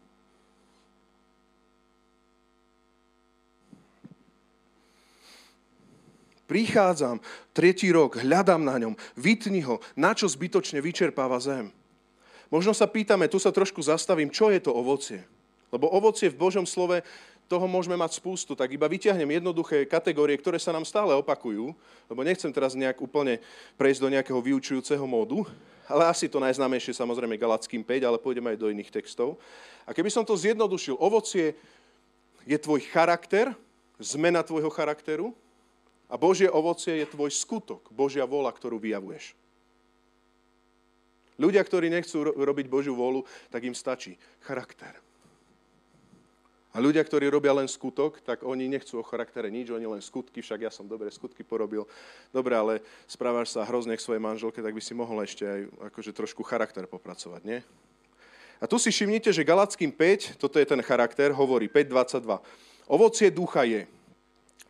[6.44, 7.24] Prichádzam,
[7.56, 11.72] tretí rok, hľadám na ňom, vytni ho, na čo zbytočne vyčerpáva zem.
[12.52, 15.24] Možno sa pýtame, tu sa trošku zastavím, čo je to ovocie?
[15.72, 17.00] Lebo ovocie v Božom slove,
[17.44, 21.76] toho môžeme mať spústu, tak iba vyťahnem jednoduché kategórie, ktoré sa nám stále opakujú,
[22.08, 23.36] lebo nechcem teraz nejak úplne
[23.76, 25.44] prejsť do nejakého vyučujúceho módu,
[25.84, 29.36] ale asi to najznámejšie samozrejme Galackým 5, ale pôjdeme aj do iných textov.
[29.84, 31.52] A keby som to zjednodušil, ovocie
[32.48, 33.52] je tvoj charakter,
[34.00, 35.36] zmena tvojho charakteru,
[36.14, 39.34] a Božie ovocie je tvoj skutok, Božia vola, ktorú vyjavuješ.
[41.34, 44.14] Ľudia, ktorí nechcú robiť Božiu volu, tak im stačí
[44.46, 44.94] charakter.
[46.74, 50.42] A ľudia, ktorí robia len skutok, tak oni nechcú o charaktere nič, oni len skutky,
[50.42, 51.86] však ja som dobre skutky porobil.
[52.34, 52.74] Dobre, ale
[53.06, 56.86] správaš sa hrozne k svojej manželke, tak by si mohol ešte aj akože trošku charakter
[56.90, 57.58] popracovať, nie?
[58.58, 62.42] A tu si všimnite, že Galackým 5, toto je ten charakter, hovorí 5.22.
[62.90, 63.86] Ovocie ducha je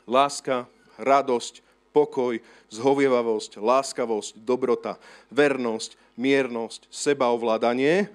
[0.05, 2.43] láska, radosť, pokoj,
[2.75, 4.99] zhovievavosť, láskavosť, dobrota,
[5.31, 8.11] vernosť, miernosť, sebaovládanie.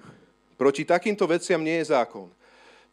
[0.60, 2.28] Proti takýmto veciam nie je zákon.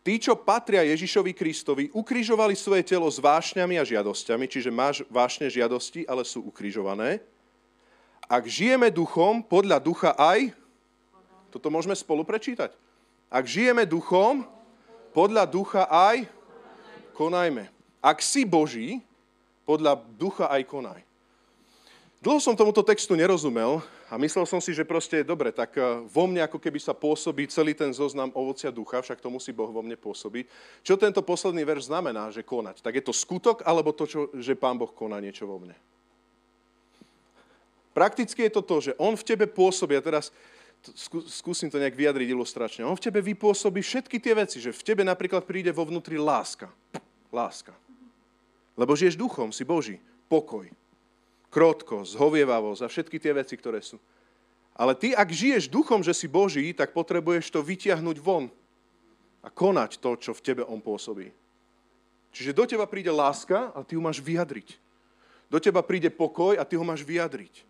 [0.08, 5.52] Tí, čo patria Ježišovi Kristovi, ukrižovali svoje telo s vášňami a žiadosťami, čiže máš vášne
[5.52, 7.20] žiadosti, ale sú ukrižované.
[8.24, 10.56] Ak žijeme duchom, podľa ducha aj,
[11.52, 12.72] toto môžeme spolu prečítať.
[13.28, 14.48] Ak žijeme duchom,
[15.12, 16.24] podľa ducha aj,
[17.12, 17.68] konajme.
[18.00, 19.04] Ak si Boží,
[19.68, 21.04] podľa ducha aj konaj.
[22.18, 23.78] Dlho som tomuto textu nerozumel
[24.10, 26.96] a myslel som si, že proste je dobre, tak eh, vo mne ako keby sa
[26.96, 30.50] pôsobí celý ten zoznam ovocia ducha, však to musí Boh vo mne pôsobiť.
[30.82, 32.82] Čo tento posledný verš znamená, že konať?
[32.82, 35.78] Tak je to skutok, alebo to, čo, že Pán Boh koná niečo vo mne?
[37.94, 40.34] Prakticky je to to, že On v tebe pôsobí, a teraz
[41.30, 45.06] skúsim to nejak vyjadriť ilustračne, On v tebe vypôsobí všetky tie veci, že v tebe
[45.06, 46.70] napríklad príde vo vnútri láska.
[47.30, 47.78] Láska.
[48.78, 49.98] Lebo žiješ duchom, si Boží.
[50.30, 50.70] Pokoj,
[51.50, 53.98] krotkosť, zhovievavosť a všetky tie veci, ktoré sú.
[54.78, 58.54] Ale ty, ak žiješ duchom, že si Boží, tak potrebuješ to vytiahnuť von
[59.42, 61.34] a konať to, čo v tebe on pôsobí.
[62.30, 64.78] Čiže do teba príde láska a ty ju máš vyjadriť.
[65.50, 67.66] Do teba príde pokoj a ty ho máš vyjadriť.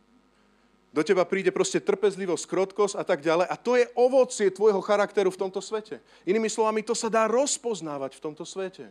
[0.91, 3.47] Do teba príde proste trpezlivosť, krotkosť a tak ďalej.
[3.47, 6.01] A to je ovocie tvojho charakteru v tomto svete.
[6.25, 8.89] Inými slovami, to sa dá rozpoznávať v tomto svete.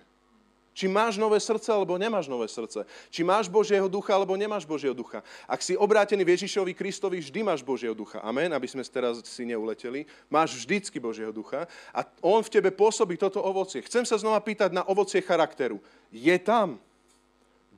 [0.77, 2.85] Či máš nové srdce, alebo nemáš nové srdce.
[3.09, 5.25] Či máš Božieho ducha, alebo nemáš Božieho ducha.
[5.49, 8.21] Ak si obrátený v Ježišovi Kristovi, vždy máš Božieho ducha.
[8.21, 10.05] Amen, aby sme teraz si neuleteli.
[10.29, 11.65] Máš vždycky Božieho ducha
[11.97, 13.81] a On v tebe pôsobí toto ovocie.
[13.89, 15.81] Chcem sa znova pýtať na ovocie charakteru.
[16.12, 16.77] Je tam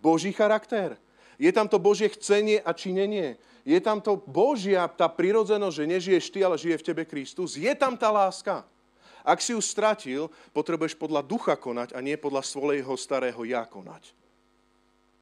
[0.03, 0.99] Boží charakter?
[1.39, 3.39] Je tam to Božie chcenie a činenie?
[3.63, 7.55] Je tam to Božia, tá prirodzenosť, že nežiješ ty, ale žije v tebe Kristus?
[7.55, 8.67] Je tam tá láska?
[9.27, 14.15] Ak si ju stratil, potrebuješ podľa ducha konať a nie podľa svojho starého ja konať.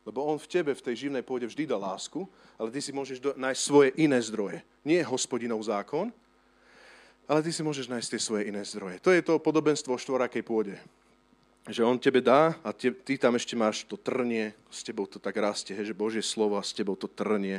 [0.07, 2.23] Lebo on v tebe, v tej živnej pôde vždy dá lásku,
[2.55, 4.63] ale ty si môžeš nájsť svoje iné zdroje.
[4.87, 6.15] Nie hospodinov zákon,
[7.27, 9.03] ale ty si môžeš nájsť tie svoje iné zdroje.
[9.03, 10.79] To je to podobenstvo o štvorakej pôde.
[11.67, 15.19] Že on tebe dá a te, ty tam ešte máš to trnie, s tebou to
[15.19, 17.59] tak rastie, že Božie slovo a s tebou to trnie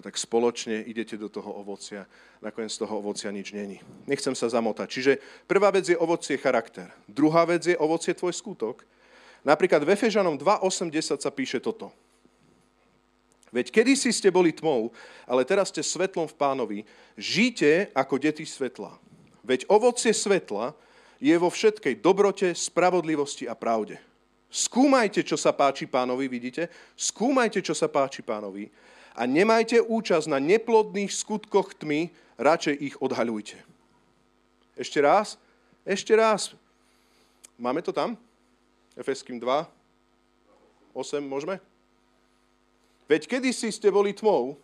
[0.00, 2.08] a tak spoločne idete do toho ovocia.
[2.40, 3.84] Nakoniec z toho ovocia nič není.
[4.08, 4.88] Nechcem sa zamotať.
[4.88, 5.12] Čiže
[5.44, 6.88] prvá vec je ovocie charakter.
[7.04, 8.80] Druhá vec je ovocie tvoj skutok.
[9.44, 11.92] Napríklad v Efežanom 2.8.10 sa píše toto.
[13.52, 14.88] Veď kedysi ste boli tmou,
[15.28, 16.78] ale teraz ste svetlom v pánovi.
[17.20, 18.96] Žite ako deti svetla.
[19.44, 20.72] Veď ovocie svetla
[21.20, 24.00] je vo všetkej dobrote, spravodlivosti a pravde.
[24.48, 26.72] Skúmajte, čo sa páči pánovi, vidíte?
[26.96, 28.64] Skúmajte, čo sa páči pánovi.
[29.20, 32.08] A nemajte účasť na neplodných skutkoch tmy,
[32.40, 33.60] radšej ich odhaľujte.
[34.80, 35.36] Ešte raz?
[35.84, 36.56] Ešte raz.
[37.60, 38.16] Máme to tam?
[38.96, 39.68] Efeským 2,
[40.96, 41.60] 8, môžeme?
[43.04, 44.56] Veď kedy si ste boli tmou,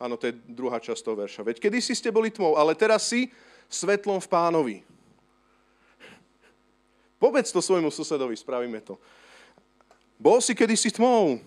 [0.00, 3.12] áno, to je druhá časť toho verša, veď kedy si ste boli tmou, ale teraz
[3.12, 3.28] si
[3.68, 4.76] svetlom v pánovi.
[7.18, 8.96] Povedz to svojmu susedovi, spravíme to.
[10.16, 11.42] Bol si kedysi tmou,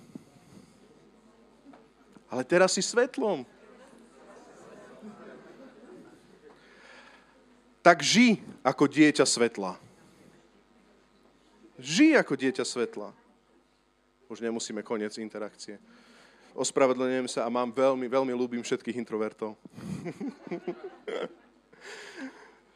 [2.32, 3.44] ale teraz si svetlom.
[7.84, 9.76] Tak ži ako dieťa svetla.
[11.76, 13.12] Ži ako dieťa svetla.
[14.32, 15.76] Už nemusíme koniec interakcie.
[16.56, 19.58] Ospravedlňujem sa a mám veľmi, veľmi ľúbim všetkých introvertov.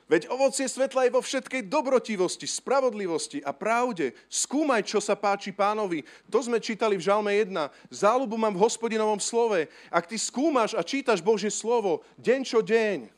[0.06, 4.14] Veď ovocie svetla je vo všetkej dobrotivosti, spravodlivosti a pravde.
[4.30, 6.06] Skúmaj, čo sa páči pánovi.
[6.30, 7.50] To sme čítali v Žalme 1.
[7.90, 9.66] Záľubu mám v hospodinovom slove.
[9.90, 13.10] Ak ty skúmaš a čítaš Božie slovo deň čo deň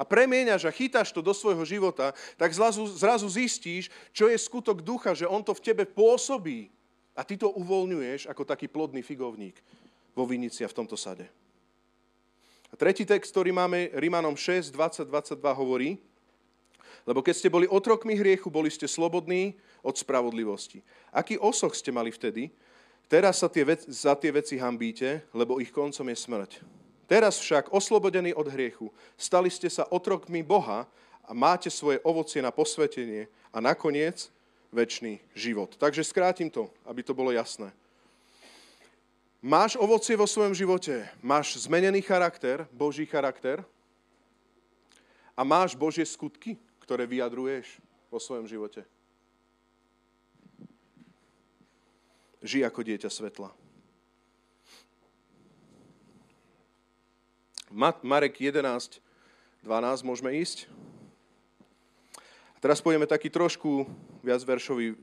[0.00, 4.80] a premieňaš a chytáš to do svojho života, tak zrazu, zrazu zistíš, čo je skutok
[4.80, 6.72] ducha, že on to v tebe pôsobí.
[7.12, 9.60] A ty to uvoľňuješ ako taký plodný figovník
[10.16, 11.28] vo vinici a v tomto sade.
[12.70, 15.98] A tretí text, ktorý máme, Rimanom 6, 20, 22 hovorí,
[17.08, 20.84] lebo keď ste boli otrokmi hriechu, boli ste slobodní od spravodlivosti.
[21.10, 22.52] Aký osoch ste mali vtedy?
[23.10, 26.50] Teraz sa tie vec, za tie veci hambíte, lebo ich koncom je smrť.
[27.10, 30.86] Teraz však, oslobodení od hriechu, stali ste sa otrokmi Boha
[31.26, 34.30] a máte svoje ovocie na posvetenie a nakoniec
[34.70, 35.74] väčší život.
[35.74, 37.74] Takže skrátim to, aby to bolo jasné.
[39.40, 43.64] Máš ovocie vo svojom živote, máš zmenený charakter, Boží charakter
[45.32, 47.80] a máš Božie skutky, ktoré vyjadruješ
[48.12, 48.84] vo svojom živote.
[52.44, 53.48] Žij ako dieťa svetla.
[58.04, 59.00] Marek 11,
[59.64, 60.68] 12, môžeme ísť?
[62.60, 63.88] Teraz pôjdeme taký trošku
[64.20, 64.96] viacveršový e,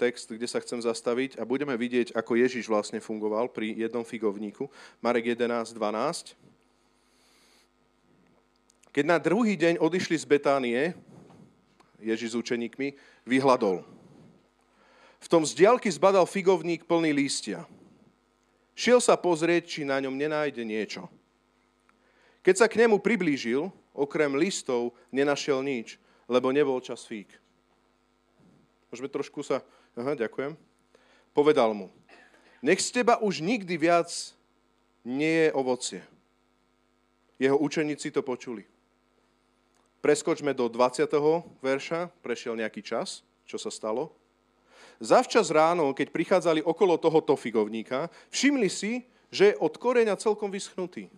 [0.00, 4.68] text, kde sa chcem zastaviť a budeme vidieť, ako Ježiš vlastne fungoval pri jednom figovníku.
[5.00, 6.34] Marek 11, 12.
[8.96, 10.96] Keď na druhý deň odišli z Betánie,
[12.00, 12.96] Ježiš s učeníkmi,
[13.28, 13.84] vyhľadol.
[15.20, 15.56] V tom z
[15.92, 17.64] zbadal figovník plný lístia.
[18.76, 21.08] Šiel sa pozrieť, či na ňom nenájde niečo.
[22.44, 25.96] Keď sa k nemu priblížil, okrem listov nenašiel nič,
[26.28, 27.32] lebo nebol čas fík.
[28.90, 29.62] Môžeme trošku sa...
[29.96, 30.54] Aha, ďakujem.
[31.36, 31.92] Povedal mu,
[32.64, 34.08] nech z teba už nikdy viac
[35.04, 36.00] nie je ovocie.
[37.36, 38.64] Jeho učeníci to počuli.
[40.00, 41.04] Preskočme do 20.
[41.60, 44.14] verša, prešiel nejaký čas, čo sa stalo.
[44.96, 51.12] Zavčas ráno, keď prichádzali okolo tohoto figovníka, všimli si, že je od koreňa celkom vyschnutý.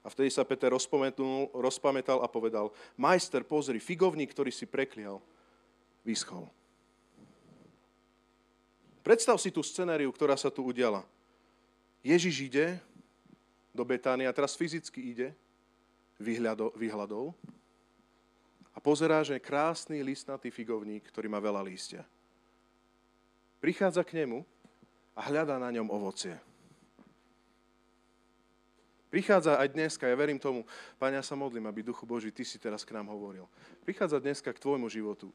[0.00, 5.20] A vtedy sa Peter rozpamätal a povedal, majster, pozri, figovník, ktorý si preklial,
[6.06, 6.46] vyschol.
[9.02, 11.02] Predstav si tú scenáriu, ktorá sa tu udiala.
[12.06, 12.78] Ježiš ide
[13.74, 15.28] do Betány a teraz fyzicky ide
[16.78, 17.34] vyhľadov
[18.72, 22.06] a pozerá, že je krásny listnatý figovník, ktorý má veľa lístia.
[23.58, 24.46] Prichádza k nemu
[25.16, 26.36] a hľadá na ňom ovocie.
[29.08, 30.66] Prichádza aj dneska, ja verím tomu,
[31.00, 33.48] Pane, ja sa modlím, aby Duchu Boží, Ty si teraz k nám hovoril.
[33.86, 35.32] Prichádza dneska k Tvojmu životu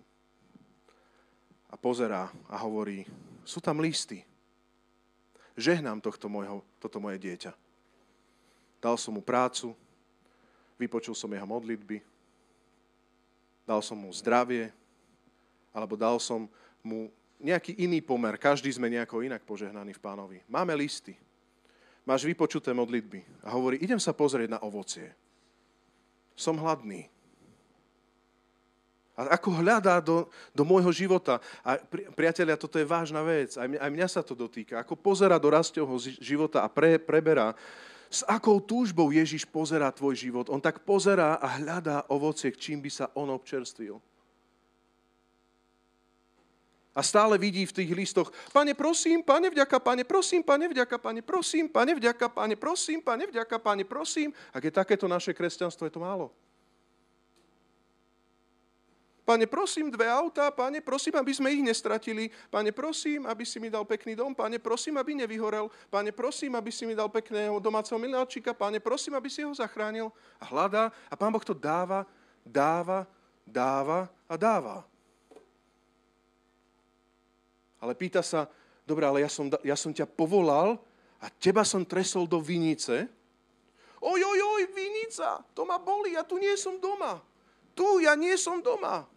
[1.72, 3.08] a pozerá a hovorí,
[3.48, 4.22] sú tam listy.
[5.56, 7.52] Žehnám tohto mojho, toto moje dieťa.
[8.84, 9.72] Dal som mu prácu,
[10.76, 12.04] vypočul som jeho modlitby,
[13.64, 14.70] dal som mu zdravie,
[15.72, 16.52] alebo dal som
[16.84, 17.08] mu
[17.40, 18.36] nejaký iný pomer.
[18.36, 20.38] Každý sme nejako inak požehnaní v pánovi.
[20.52, 21.16] Máme listy
[22.06, 25.14] máš vypočuté modlitby a hovorí, idem sa pozrieť na ovocie.
[26.34, 27.08] Som hladný.
[29.16, 31.44] A ako hľadá do, do môjho života.
[31.62, 33.60] A pri, priatelia, toto je vážna vec.
[33.60, 34.80] Aj mňa, aj mňa sa to dotýka.
[34.80, 37.52] Ako pozera do rastovho života a pre, preberá.
[38.12, 40.48] S akou túžbou Ježiš pozerá tvoj život.
[40.48, 44.00] On tak pozerá a hľadá ovocie, čím by sa on občerstvil.
[46.92, 51.24] A stále vidí v tých listoch, pane, prosím, pane, vďaka, pane, prosím, pane, vďaka, pane,
[51.24, 54.36] prosím, pane, vďaka, pane, prosím, pane, vďaka, pane, prosím.
[54.52, 56.36] Ak je takéto naše kresťanstvo, je to málo.
[59.22, 62.34] Pane, prosím, dve autá, pane, prosím, aby sme ich nestratili.
[62.50, 64.34] Pane, prosím, aby si mi dal pekný dom.
[64.34, 65.70] Pane, prosím, aby nevyhorel.
[65.94, 68.58] Pane, prosím, aby si mi dal pekného domáceho miláčika.
[68.58, 70.10] Pane, prosím, aby si ho zachránil.
[70.42, 70.90] A hľadá.
[71.06, 72.02] A Pán Boh to dáva,
[72.42, 73.06] dáva,
[73.46, 74.90] dáva a dáva.
[77.78, 78.50] Ale pýta sa,
[78.90, 80.82] dobre, ale ja som, ja som ťa povolal
[81.22, 83.06] a teba som tresol do vinice.
[84.02, 87.22] Oj, oj, oj, vinica, to ma boli, ja tu nie som doma.
[87.72, 89.08] Tu, ja nie som doma.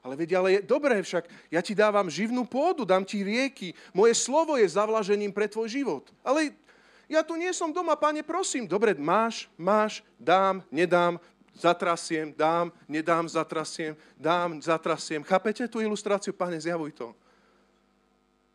[0.00, 4.16] Ale vedia, ale je, dobre, však ja ti dávam živnú pôdu, dám ti rieky, moje
[4.16, 6.08] slovo je zavlažením pre tvoj život.
[6.24, 6.56] Ale
[7.04, 8.64] ja tu nie som doma, páne, prosím.
[8.64, 11.20] Dobre, máš, máš, dám, nedám,
[11.52, 15.20] zatrasiem, dám, nedám, zatrasiem, dám, zatrasiem.
[15.20, 16.32] Chápete tú ilustráciu?
[16.32, 17.12] Pane, zjavuj to.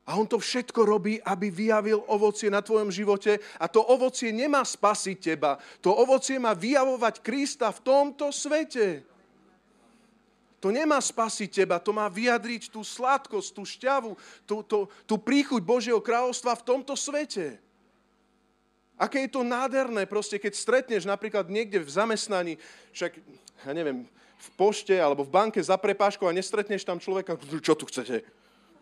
[0.06, 3.42] A on to všetko robí, aby vyjavil ovocie na tvojom živote.
[3.58, 5.58] A to ovocie nemá spasiť teba.
[5.82, 9.02] To ovocie má vyjavovať Krista v tomto svete.
[10.66, 14.18] To nemá spasiť teba, to má vyjadriť tú sladkosť, tú šťavu,
[14.50, 17.62] tú, tú, tú príchuť Božieho kráľovstva v tomto svete.
[18.98, 22.58] Aké je to nádherné, proste keď stretneš napríklad niekde v zamestnaní,
[22.98, 23.14] však,
[23.62, 24.10] ja neviem,
[24.42, 28.26] v pošte alebo v banke za prepáškou a nestretneš tam človeka, čo tu chcete?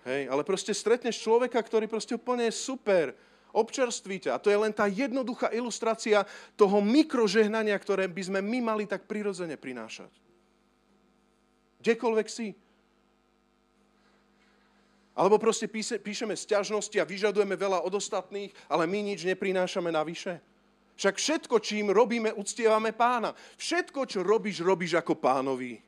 [0.07, 3.11] Hej, ale proste stretneš človeka, ktorý proste úplne je super,
[3.51, 4.31] občerstvíte.
[4.31, 6.23] A to je len tá jednoduchá ilustrácia
[6.55, 10.22] toho mikrožehnania, ktoré by sme my mali tak prirodzene prinášať.
[11.83, 12.55] Kdekoľvek si.
[15.13, 20.41] Alebo proste píše, píšeme sťažnosti a vyžadujeme veľa od ostatných, ale my nič neprinášame navyše.
[20.95, 23.35] Však všetko, čím robíme, uctievame pána.
[23.59, 25.81] Všetko, čo robíš, robíš ako pánovi.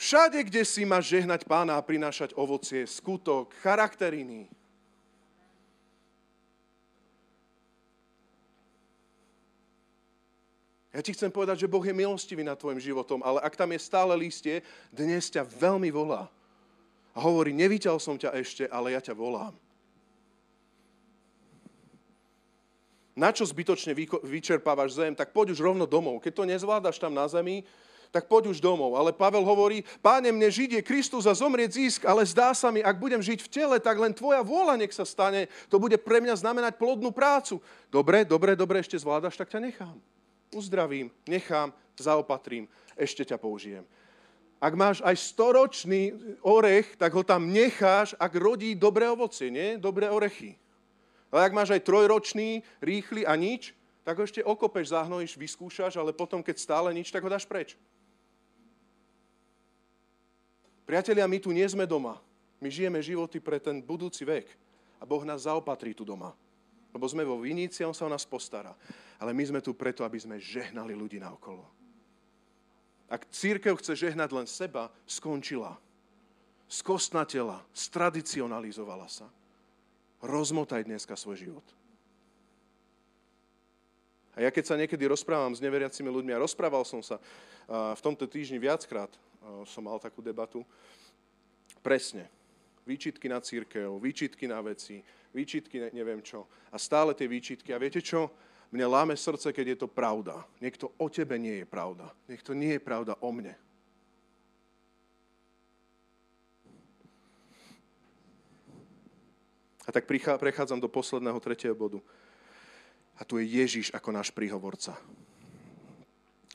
[0.00, 4.48] Všade, kde si máš žehnať pána a prinášať ovocie, skutok, charakteriny.
[10.90, 13.78] Ja ti chcem povedať, že Boh je milostivý nad tvojim životom, ale ak tam je
[13.78, 16.26] stále lístie, dnes ťa veľmi volá.
[17.14, 19.54] A hovorí, nevíťal som ťa ešte, ale ja ťa volám.
[23.14, 23.94] Na čo zbytočne
[24.26, 26.22] vyčerpávaš zem, tak poď už rovno domov.
[26.22, 27.62] Keď to nezvládaš tam na zemi,
[28.10, 28.98] tak poď už domov.
[28.98, 32.82] Ale Pavel hovorí, páne, mne žiť je Kristus a zomrieť zisk, ale zdá sa mi,
[32.82, 35.46] ak budem žiť v tele, tak len tvoja vôľa nech sa stane.
[35.70, 37.62] To bude pre mňa znamenať plodnú prácu.
[37.94, 39.94] Dobre, dobre, dobre, ešte zvládaš, tak ťa nechám
[40.54, 43.84] uzdravím, nechám, zaopatrím, ešte ťa použijem.
[44.60, 46.12] Ak máš aj storočný
[46.44, 49.80] orech, tak ho tam necháš, ak rodí dobré ovocie, nie?
[49.80, 50.60] Dobré orechy.
[51.32, 53.72] Ale ak máš aj trojročný, rýchly a nič,
[54.04, 57.78] tak ho ešte okopeš, zahnojíš, vyskúšaš, ale potom, keď stále nič, tak ho dáš preč.
[60.84, 62.18] Priatelia, my tu nie sme doma.
[62.60, 64.50] My žijeme životy pre ten budúci vek.
[65.00, 66.36] A Boh nás zaopatrí tu doma.
[66.90, 68.74] Lebo sme vo Viníci a On sa o nás postará.
[69.22, 71.62] Ale my sme tu preto, aby sme žehnali ľudí naokolo.
[73.10, 75.78] Ak církev chce žehnať len seba, skončila.
[76.70, 79.26] Skostnatela, stradicionalizovala sa.
[80.22, 81.66] Rozmotaj dneska svoj život.
[84.38, 87.18] A ja keď sa niekedy rozprávam s neveriacimi ľuďmi, a rozprával som sa
[87.66, 89.10] v tomto týždni viackrát,
[89.66, 90.62] som mal takú debatu,
[91.82, 92.30] presne,
[92.86, 95.02] výčitky na církev, výčitky na veci,
[95.34, 96.46] výčitky neviem čo.
[96.70, 97.74] A stále tie výčitky.
[97.74, 98.30] A viete čo?
[98.70, 100.46] Mne láme srdce, keď je to pravda.
[100.62, 102.06] Niekto o tebe nie je pravda.
[102.30, 103.54] Niekto nie je pravda o mne.
[109.86, 110.06] A tak
[110.38, 111.98] prechádzam do posledného tretieho bodu.
[113.18, 114.94] A tu je Ježiš ako náš príhovorca.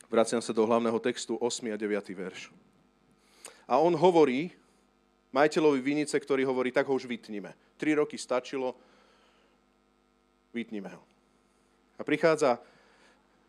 [0.08, 1.68] Vraciam sa do hlavného textu 8.
[1.68, 2.16] a 9.
[2.16, 2.48] verš.
[3.68, 4.56] A on hovorí
[5.36, 7.52] majiteľovi vinice, ktorý hovorí, tak ho už vytnime.
[7.76, 8.72] Tri roky stačilo,
[10.56, 11.02] vytnime ho.
[11.96, 12.60] A prichádza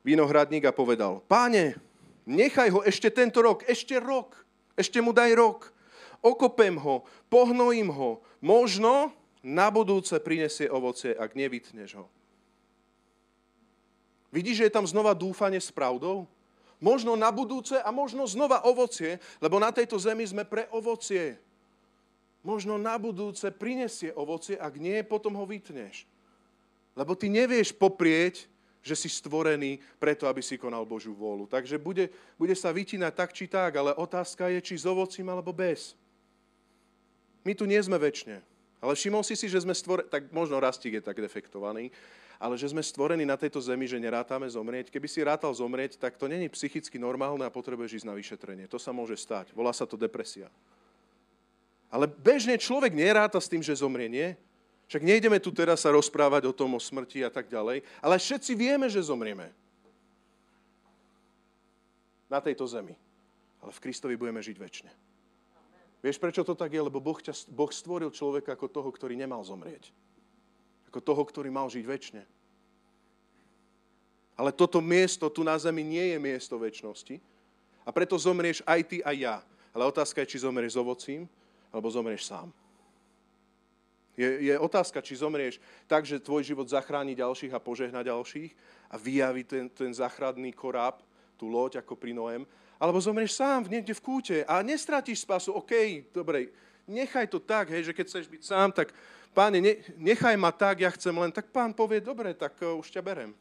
[0.04, 1.80] vinohradník a povedal, páne,
[2.28, 4.36] nechaj ho ešte tento rok, ešte rok,
[4.76, 5.72] ešte mu daj rok.
[6.20, 12.06] Okopem ho, pohnojím ho, možno na budúce prinesie ovocie, ak nevytneš ho.
[14.32, 16.28] Vidíš, že je tam znova dúfanie s pravdou?
[16.78, 21.40] Možno na budúce a možno znova ovocie, lebo na tejto zemi sme pre ovocie.
[22.48, 26.08] Možno na budúce prinesie ovocie, ak nie, potom ho vytneš.
[26.96, 28.48] Lebo ty nevieš poprieť,
[28.80, 31.52] že si stvorený preto, aby si konal Božiu vôľu.
[31.52, 32.08] Takže bude,
[32.40, 35.92] bude sa vytínať tak či tak, ale otázka je, či s ovocím alebo bez.
[37.44, 38.40] My tu nie sme väčšine.
[38.80, 41.92] Ale všimol si si, že sme stvorení, tak možno rastík je tak defektovaný,
[42.40, 44.94] ale že sme stvorení na tejto zemi, že nerátame zomrieť.
[44.94, 48.72] Keby si rátal zomrieť, tak to není psychicky normálne a potrebuješ ísť na vyšetrenie.
[48.72, 49.52] To sa môže stať.
[49.52, 50.48] Volá sa to depresia.
[51.88, 54.36] Ale bežne človek neráta s tým, že zomrie, nie?
[54.88, 58.56] Však nejdeme tu teraz sa rozprávať o tom, o smrti a tak ďalej, ale všetci
[58.56, 59.52] vieme, že zomrieme.
[62.32, 62.96] Na tejto zemi.
[63.64, 64.92] Ale v Kristovi budeme žiť väčšine.
[66.04, 66.80] Vieš, prečo to tak je?
[66.80, 69.92] Lebo boh, ťa, boh stvoril človeka ako toho, ktorý nemal zomrieť.
[70.88, 72.24] Ako toho, ktorý mal žiť väčšine.
[74.38, 77.18] Ale toto miesto tu na zemi nie je miesto väčšnosti.
[77.82, 79.36] A preto zomrieš aj ty, aj ja.
[79.74, 81.26] Ale otázka je, či zomrieš s ovocím,
[81.78, 82.50] alebo zomrieš sám.
[84.18, 88.50] Je, je otázka, či zomrieš tak, že tvoj život zachráni ďalších a požehna ďalších
[88.90, 91.06] a vyjaví ten, ten záchranný koráb,
[91.38, 92.42] tú loď ako pri Noem,
[92.82, 95.54] alebo zomrieš sám niekde v kúte a nestratíš spasu.
[95.54, 96.50] OK, dobre,
[96.90, 98.90] nechaj to tak, hej, že keď chceš byť sám, tak
[99.38, 102.90] páne, ne, nechaj ma tak, ja chcem len, tak pán povie, dobre, tak uh, už
[102.90, 103.38] ťa berem.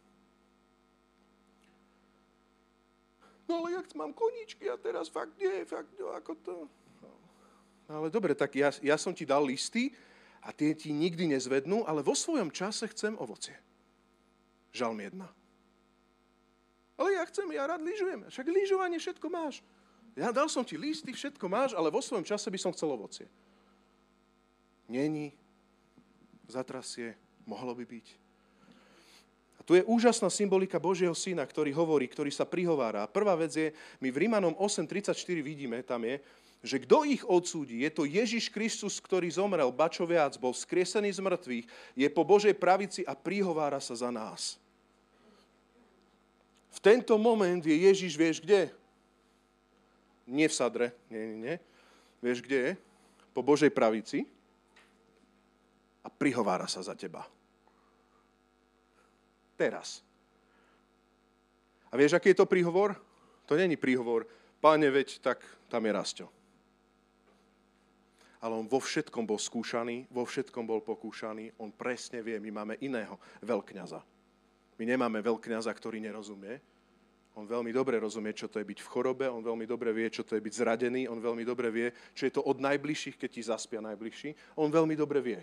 [3.49, 6.57] No ale jak mám koničky a teraz fakt nie, fakt no, ako to.
[7.87, 9.95] Ale dobre, tak ja, ja som ti dal listy,
[10.47, 13.59] a tie ti nikdy nezvednú, ale vo svojom čase chcem ovocie.
[14.71, 15.19] Žalm 1.
[16.97, 18.31] Ale ja chcem, ja rád lyžujem.
[18.31, 19.61] Však lyžovanie všetko máš.
[20.15, 23.27] Ja dal som ti listy, všetko máš, ale vo svojom čase by som chcel ovocie.
[24.87, 25.35] Není,
[26.47, 28.07] zatrasie, mohlo by byť.
[29.59, 33.03] A tu je úžasná symbolika Božieho syna, ktorý hovorí, ktorý sa prihovára.
[33.03, 35.11] A prvá vec je, my v Rímanom 8.34
[35.43, 36.23] vidíme, tam je,
[36.67, 41.23] že kto ich odsúdi, je to Ježiš Kristus, ktorý zomrel, bačo viac, bol skriesený z
[41.23, 44.59] mŕtvych, je po Božej pravici a prihovára sa za nás.
[46.75, 48.69] V tento moment je Ježiš, vieš kde?
[50.27, 51.57] Nie v Sadre, nie, nie, nie.
[52.21, 52.73] Vieš kde je?
[53.33, 54.27] Po Božej pravici
[56.03, 57.25] a prihovára sa za teba.
[59.57, 60.05] Teraz.
[61.89, 62.99] A vieš, aký je to príhovor?
[63.47, 64.27] To není príhovor,
[64.59, 65.41] páne, veď tak
[65.71, 66.36] tam je Rasto
[68.41, 72.75] ale on vo všetkom bol skúšaný, vo všetkom bol pokúšaný, on presne vie, my máme
[72.85, 74.01] iného veľkňaza.
[74.77, 76.61] My nemáme veľkňaza, ktorý nerozumie.
[77.37, 80.25] On veľmi dobre rozumie, čo to je byť v chorobe, on veľmi dobre vie, čo
[80.25, 83.43] to je byť zradený, on veľmi dobre vie, čo je to od najbližších, keď ti
[83.45, 84.57] zaspia najbližší.
[84.57, 85.41] On veľmi dobre vie.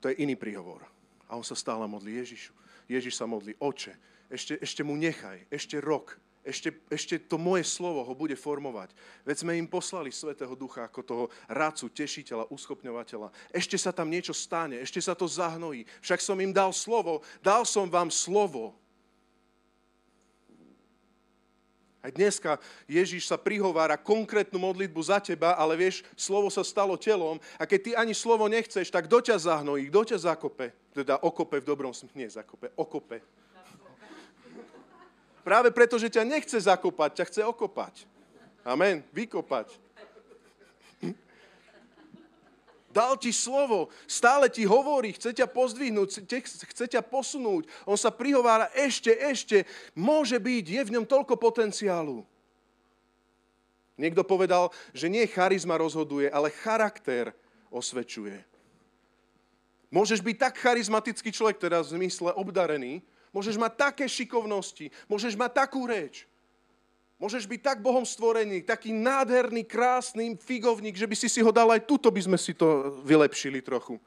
[0.00, 0.80] To je iný príhovor.
[1.28, 2.56] A on sa stále modlí Ježišu.
[2.88, 3.92] Ježiš sa modlí, oče,
[4.32, 8.92] ešte, ešte mu nechaj, ešte rok, ešte, ešte to moje slovo ho bude formovať.
[9.24, 13.32] Veď sme im poslali Svetého Ducha ako toho rácu, tešiteľa, uschopňovateľa.
[13.48, 15.88] Ešte sa tam niečo stane, ešte sa to zahnojí.
[16.04, 18.76] Však som im dal slovo, dal som vám slovo.
[22.04, 27.40] Aj dneska Ježíš sa prihovára konkrétnu modlitbu za teba, ale vieš, slovo sa stalo telom
[27.56, 30.76] a keď ty ani slovo nechceš, tak kto ťa zahnojí, kto ťa zakope?
[30.92, 33.24] Teda okope v dobrom smysle, nie zakope, okope
[35.44, 38.08] Práve preto, že ťa nechce zakopať, ťa chce okopať.
[38.64, 39.04] Amen.
[39.12, 39.84] Vykopať.
[42.94, 46.30] Dal ti slovo, stále ti hovorí, chce ťa pozdvihnúť,
[46.70, 47.66] chce ťa posunúť.
[47.90, 49.66] On sa prihovára ešte, ešte.
[49.98, 52.22] Môže byť, je v ňom toľko potenciálu.
[53.98, 57.34] Niekto povedal, že nie charizma rozhoduje, ale charakter
[57.66, 58.38] osvedčuje.
[59.90, 63.02] Môžeš byť tak charizmatický človek, teda v zmysle obdarený,
[63.34, 66.30] Môžeš mať také šikovnosti, môžeš mať takú reč.
[67.18, 71.66] Môžeš byť tak Bohom stvorený, taký nádherný, krásny figovník, že by si si ho dal
[71.74, 73.98] aj tuto, by sme si to vylepšili trochu.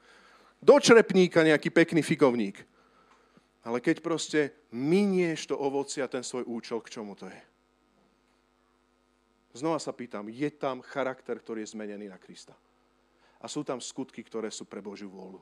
[0.63, 2.63] Do črepníka nejaký pekný figovník.
[3.67, 7.41] Ale keď proste minieš to ovoci a ten svoj účel, k čomu to je?
[9.59, 12.55] Znova sa pýtam, je tam charakter, ktorý je zmenený na Krista?
[13.41, 15.41] A sú tam skutky, ktoré sú pre Božiu vôľu.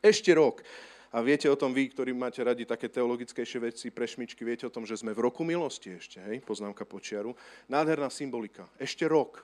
[0.00, 0.64] Ešte rok.
[1.10, 4.86] A viete o tom vy, ktorí máte radi také teologickejšie veci, prešmičky, viete o tom,
[4.86, 7.34] že sme v roku milosti ešte, hej, poznámka počiaru.
[7.66, 8.70] Nádherná symbolika.
[8.78, 9.42] Ešte rok.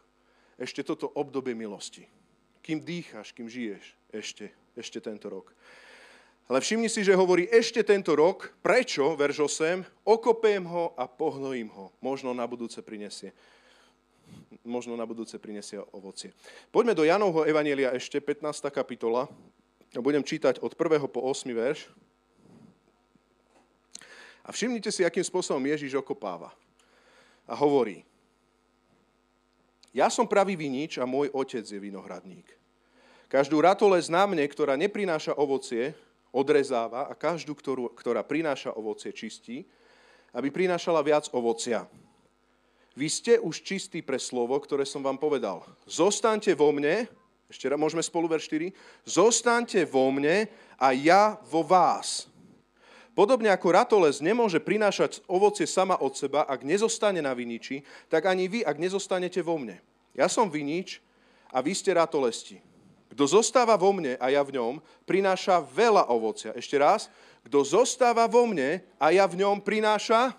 [0.57, 2.07] Ešte toto obdobie milosti.
[2.63, 3.83] Kým dýcháš, kým žiješ,
[4.15, 5.51] ešte, ešte tento rok.
[6.47, 8.55] Ale všimni si, že hovorí ešte tento rok.
[8.63, 9.19] Prečo?
[9.19, 10.07] Verž 8.
[10.07, 11.91] Okopiem ho a pohnojím ho.
[11.99, 13.35] Možno na budúce prinesie
[14.67, 16.35] možno na budúce prinesie ovocie.
[16.75, 18.43] Poďme do Janovho Evanielia ešte, 15.
[18.75, 19.31] kapitola.
[19.95, 21.07] Budem čítať od 1.
[21.07, 21.47] po 8.
[21.53, 21.87] verš.
[24.47, 26.55] A všimnite si, akým spôsobom Ježiš okopáva.
[27.47, 28.03] A hovorí,
[29.91, 32.47] ja som pravý vinič a môj otec je vinohradník.
[33.27, 35.97] Každú ratolesť na mne, ktorá neprináša ovocie,
[36.31, 39.65] odrezáva a každú, ktorú, ktorá prináša ovocie, čistí,
[40.37, 41.89] aby prinášala viac ovocia.
[42.93, 45.65] Vy ste už čistí pre slovo, ktoré som vám povedal.
[45.89, 47.09] Zostaňte vo mne
[47.47, 48.75] ešte raz, môžeme spolu ver 4.
[49.07, 52.27] Zostaňte vo mne a ja vo vás.
[53.17, 57.81] Podobne ako ratoles nemôže prinášať ovocie sama od seba, ak nezostane na viniči,
[58.13, 59.81] tak ani vy, ak nezostanete vo mne.
[60.13, 61.01] Ja som vinič
[61.49, 62.61] a vy ste ratolesti.
[63.09, 66.53] Kto zostáva vo mne a ja v ňom, prináša veľa ovocia.
[66.53, 67.09] Ešte raz.
[67.49, 70.37] Kto zostáva vo mne a ja v ňom, prináša...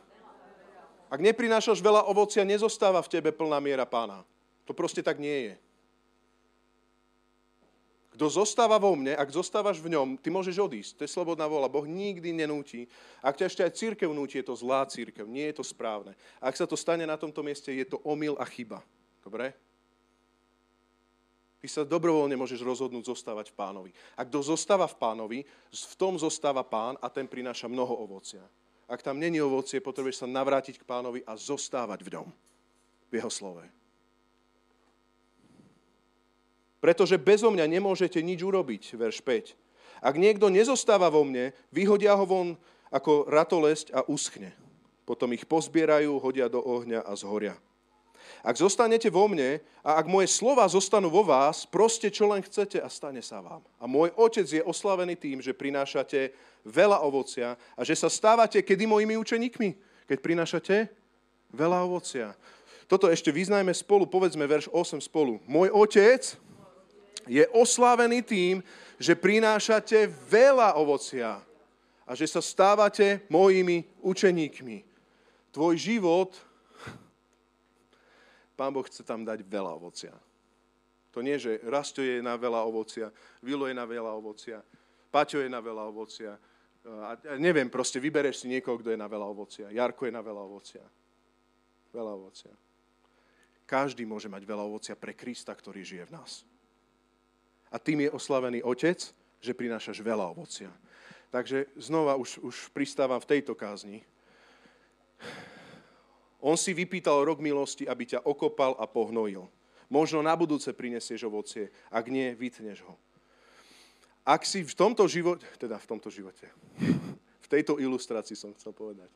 [1.08, 4.28] Ak neprinášaš veľa ovocia, nezostáva v tebe plná miera pána.
[4.68, 5.54] To proste tak nie je.
[8.18, 10.92] Kto zostáva vo mne, ak zostávaš v ňom, ty môžeš odísť.
[10.98, 11.70] To je slobodná vola.
[11.70, 12.90] Boh nikdy nenúti.
[13.22, 15.30] Ak ťa ešte aj církev núti, je to zlá církev.
[15.30, 16.18] Nie je to správne.
[16.42, 18.82] Ak sa to stane na tomto mieste, je to omyl a chyba.
[19.22, 19.54] Dobre?
[21.62, 23.92] Ty sa dobrovoľne môžeš rozhodnúť zostávať v pánovi.
[24.18, 25.40] A kto zostáva v pánovi,
[25.70, 28.42] v tom zostáva pán a ten prináša mnoho ovocia.
[28.90, 32.28] Ak tam není ovocie, potrebuješ sa navrátiť k pánovi a zostávať v ňom,
[33.10, 33.62] v jeho slove.
[36.78, 39.58] Pretože bezo mňa nemôžete nič urobiť, verš 5.
[40.02, 42.54] Ak niekto nezostáva vo mne, vyhodia ho von
[42.94, 44.54] ako ratolesť a uschne.
[45.08, 47.56] Potom ich pozbierajú, hodia do ohňa a zhoria.
[48.44, 52.78] Ak zostanete vo mne a ak moje slova zostanú vo vás, proste čo len chcete
[52.78, 53.64] a stane sa vám.
[53.80, 56.36] A môj otec je oslavený tým, že prinášate
[56.68, 59.70] veľa ovocia a že sa stávate kedy mojimi učeníkmi?
[60.08, 60.76] Keď prinášate
[61.56, 62.36] veľa ovocia.
[62.88, 65.44] Toto ešte vyznajme spolu, povedzme verš 8 spolu.
[65.48, 66.40] Môj otec
[67.28, 68.64] je oslávený tým,
[68.98, 71.38] že prinášate veľa ovocia
[72.08, 74.84] a že sa stávate mojimi učeníkmi.
[75.52, 76.32] Tvoj život,
[78.58, 80.16] Pán Boh chce tam dať veľa ovocia.
[81.14, 83.14] To nie, že Rasto je na veľa ovocia,
[83.46, 84.66] Vilo je na veľa ovocia,
[85.14, 86.34] Paťo je na veľa ovocia.
[86.88, 89.68] A neviem, proste vybereš si niekoho, kto je na veľa ovocia.
[89.70, 90.86] Jarko je na veľa ovocia.
[91.92, 92.54] Veľa ovocia.
[93.68, 96.48] Každý môže mať veľa ovocia pre Krista, ktorý žije v nás.
[97.72, 99.00] A tým je oslavený Otec,
[99.44, 100.72] že prinášaš veľa ovocia.
[101.30, 104.02] Takže znova už, už pristávam v tejto kázni.
[106.40, 109.50] On si vypýtal rok milosti, aby ťa okopal a pohnojil.
[109.88, 112.96] Možno na budúce prinesieš ovocie, ak nie, vytneš ho.
[114.28, 116.52] Ak si v tomto živote, teda v tomto živote,
[117.46, 119.08] v tejto ilustrácii som chcel povedať,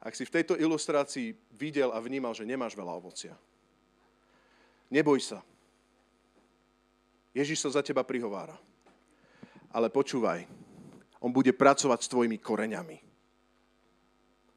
[0.00, 3.36] ak si v tejto ilustrácii videl a vnímal, že nemáš veľa ovocia,
[4.90, 5.38] neboj sa,
[7.30, 8.58] Ježiš sa za teba prihovára.
[9.70, 10.46] Ale počúvaj,
[11.22, 12.98] on bude pracovať s tvojimi koreňami.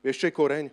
[0.01, 0.65] Vieš, čo je koreň?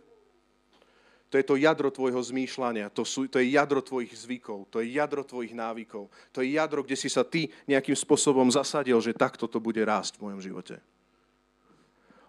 [1.30, 4.98] To je to jadro tvojho zmýšľania, to, sú, to je jadro tvojich zvykov, to je
[4.98, 9.46] jadro tvojich návykov, to je jadro, kde si sa ty nejakým spôsobom zasadil, že takto
[9.46, 10.82] to bude rásť v mojom živote.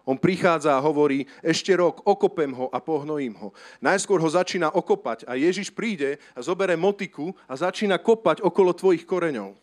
[0.06, 3.54] On prichádza a hovorí, ešte rok, okopem ho a pohnojím ho.
[3.82, 9.06] Najskôr ho začína okopať a Ježiš príde a zobere motiku a začína kopať okolo tvojich
[9.06, 9.61] koreňov.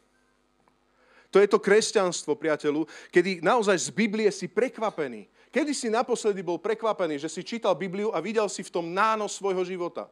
[1.30, 5.30] To je to kresťanstvo, priateľu, kedy naozaj z Biblie si prekvapený.
[5.54, 9.38] Kedy si naposledy bol prekvapený, že si čítal Bibliu a videl si v tom nános
[9.38, 10.10] svojho života?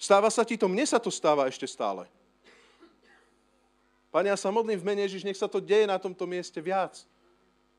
[0.00, 0.68] Stáva sa ti to?
[0.68, 2.08] Mne sa to stáva ešte stále.
[4.12, 7.00] Pane, ja sa modlím v mene Ježiš, nech sa to deje na tomto mieste viac.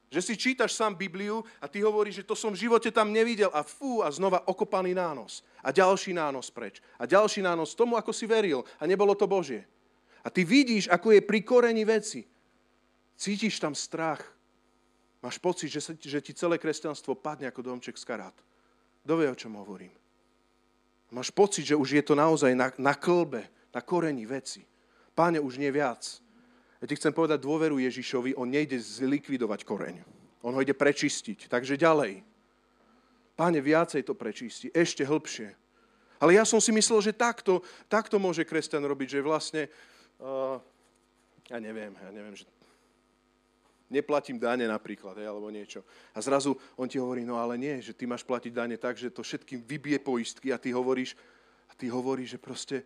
[0.10, 3.54] Že si čítaš sám Bibliu a ty hovoríš, že to som v živote tam nevidel
[3.54, 5.46] a fú, a znova okopaný nános.
[5.62, 6.82] A ďalší nános preč.
[6.98, 8.66] A ďalší nános tomu, ako si veril.
[8.82, 9.66] A nebolo to Božie.
[10.26, 12.33] A ty vidíš, ako je pri koreni veci.
[13.24, 14.20] Cítiš tam strach.
[15.24, 18.36] Máš pocit, že, sa, že ti celé kresťanstvo padne ako domček z karát.
[19.08, 19.96] Kto vie, o čom hovorím?
[21.08, 24.68] Máš pocit, že už je to naozaj na, na klbe, na koreni veci.
[25.16, 26.04] Páne, už nie viac.
[26.84, 30.04] Ja ti chcem povedať dôveru Ježišovi, on nejde zlikvidovať koreň.
[30.44, 31.48] On ho ide prečistiť.
[31.48, 32.28] Takže ďalej.
[33.40, 35.56] Páne, viacej to prečisti, ešte hĺbšie.
[36.20, 39.72] Ale ja som si myslel, že takto, takto môže kresťan robiť, že vlastne,
[40.20, 40.60] uh,
[41.48, 42.44] ja neviem, ja neviem, že
[43.94, 45.86] neplatím dane napríklad, hej, alebo niečo.
[46.18, 49.14] A zrazu on ti hovorí, no ale nie, že ty máš platiť dane tak, že
[49.14, 51.14] to všetkým vybije poistky a ty hovoríš,
[51.70, 52.78] a ty hovoríš, že proste,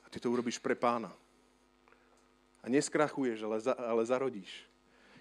[0.00, 1.10] a ty to urobíš pre pána.
[2.62, 4.70] A neskrachuješ, ale, za, ale zarodíš.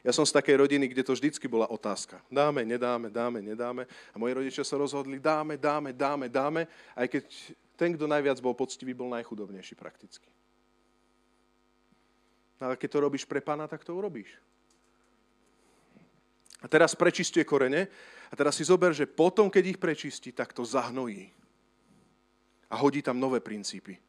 [0.04, 2.20] Ja som z takej rodiny, kde to vždycky bola otázka.
[2.28, 3.88] Dáme, nedáme, dáme, nedáme.
[4.12, 7.24] A moji rodičia sa rozhodli, dáme, dáme, dáme, dáme, aj keď
[7.80, 10.28] ten, kto najviac bol poctivý, bol najchudobnejší prakticky.
[12.60, 14.32] Ale keď to robíš pre pána, tak to urobíš.
[16.64, 17.92] A teraz prečistuje korene.
[18.32, 21.30] A teraz si zober, že potom, keď ich prečistí, tak to zahnojí.
[22.72, 24.00] A hodí tam nové princípy.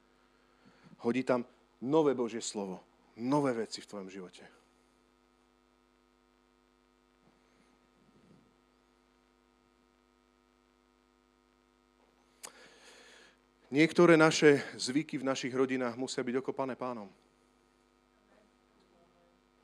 [1.05, 1.45] Hodí tam
[1.83, 2.81] nové Božie slovo.
[3.21, 4.45] Nové veci v tvojom živote.
[13.75, 17.11] Niektoré naše zvyky v našich rodinách musia byť okopané pánom.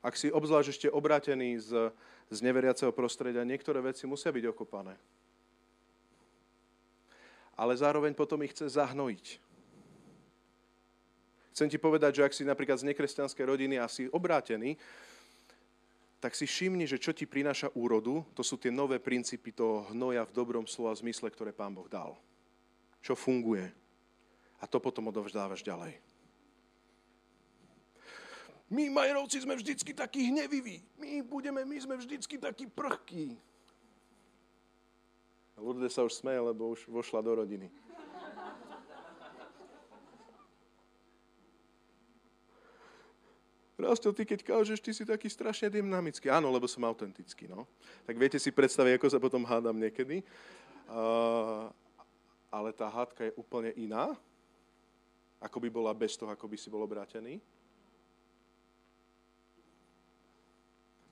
[0.03, 1.95] Ak si obzvlášť ešte obrátený z,
[2.31, 4.95] z neveriaceho prostredia, niektoré veci musia byť okopané.
[7.59, 9.26] Ale zároveň potom ich chce zahnojiť.
[11.53, 14.78] Chcem ti povedať, že ak si napríklad z nekresťanskej rodiny a si obrátený,
[16.20, 20.24] tak si všimni, že čo ti prináša úrodu, to sú tie nové princípy toho hnoja
[20.24, 22.16] v dobrom slova zmysle, ktoré Pán Boh dal.
[23.01, 23.72] Čo funguje.
[24.61, 25.97] A to potom odovzdávaš ďalej.
[28.71, 30.79] My, Majerovci, sme vždycky takí hneviví.
[30.95, 33.35] My budeme, my sme vždycky takí prchkí.
[35.59, 37.66] Lourdes sa už smeje, lebo už vošla do rodiny.
[43.81, 46.29] Rasto, ty keď kážeš, ty si taký strašne dynamický.
[46.29, 47.64] Áno, lebo som autentický, no.
[48.05, 50.21] Tak viete si predstaviť, ako sa potom hádam niekedy.
[50.85, 51.73] Uh,
[52.53, 54.12] ale tá hádka je úplne iná,
[55.41, 57.41] ako by bola bez toho, ako by si bol obrátený.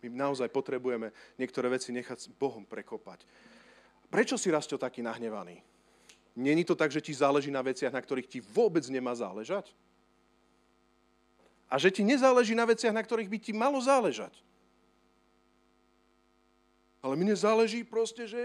[0.02, 3.26] My naozaj potrebujeme niektoré veci nechať s Bohom prekopať.
[4.08, 5.60] Prečo si Rasto taký nahnevaný?
[6.38, 9.74] Není to tak, že ti záleží na veciach, na ktorých ti vôbec nemá záležať?
[11.68, 14.32] A že ti nezáleží na veciach, na ktorých by ti malo záležať?
[17.02, 18.40] Ale mne záleží proste, že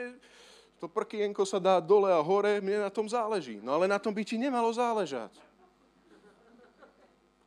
[0.82, 3.64] to prkienko sa dá dole a hore, mne na tom záleží.
[3.64, 5.32] No ale na tom by ti nemalo záležať.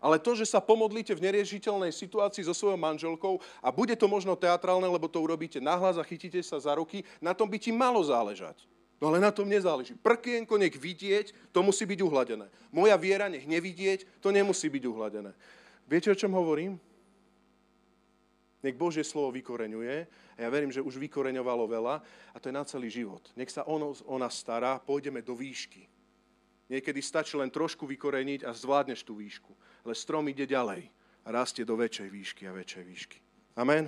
[0.07, 4.39] Ale to, že sa pomodlíte v neriešiteľnej situácii so svojou manželkou a bude to možno
[4.39, 7.99] teatrálne, lebo to urobíte nahlas a chytíte sa za ruky, na tom by ti malo
[8.07, 8.55] záležať.
[9.03, 9.99] No ale na tom nezáleží.
[9.99, 12.47] Prkienko nech vidieť, to musí byť uhladené.
[12.71, 15.35] Moja viera nech nevidieť, to nemusí byť uhladené.
[15.91, 16.79] Viete, o čom hovorím?
[18.63, 21.95] Nech Božie slovo vykoreňuje a ja verím, že už vykoreňovalo veľa
[22.31, 23.27] a to je na celý život.
[23.35, 25.91] Nech sa ono, ona stará, pôjdeme do výšky.
[26.71, 29.51] Niekedy stačí len trošku vykoreniť a zvládneš tú výšku.
[29.87, 30.83] Ale strom ide ďalej
[31.23, 33.19] a rastie do väčšej výšky a väčšej výšky.
[33.55, 33.87] Amen.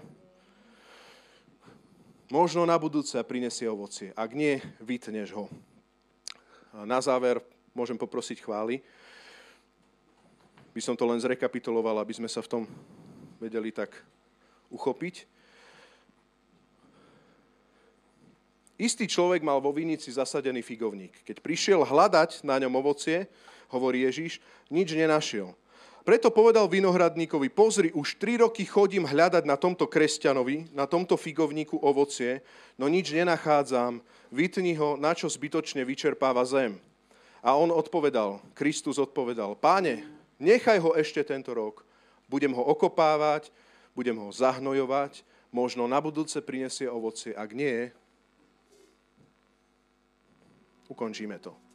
[2.30, 4.14] Možno na budúce prinesie ovocie.
[4.14, 5.51] Ak nie, vytneš ho.
[6.70, 7.42] A na záver
[7.74, 8.78] môžem poprosiť chvály.
[10.70, 12.62] By som to len zrekapituloval, aby sme sa v tom
[13.42, 13.90] vedeli tak
[14.70, 15.26] uchopiť.
[18.78, 21.26] Istý človek mal vo vinici zasadený figovník.
[21.26, 23.26] Keď prišiel hľadať na ňom ovocie,
[23.74, 24.38] hovorí Ježiš,
[24.70, 25.59] nič nenašiel.
[26.09, 31.76] Preto povedal vinohradníkovi, pozri, už tri roky chodím hľadať na tomto kresťanovi, na tomto figovníku
[31.84, 32.40] ovocie,
[32.80, 34.00] no nič nenachádzam,
[34.32, 36.80] vytni ho, na čo zbytočne vyčerpáva zem.
[37.44, 40.00] A on odpovedal, Kristus odpovedal, páne,
[40.40, 41.84] nechaj ho ešte tento rok,
[42.24, 43.52] budem ho okopávať,
[43.92, 45.20] budem ho zahnojovať,
[45.52, 47.92] možno na budúce prinesie ovocie, ak nie,
[50.88, 51.68] ukončíme to.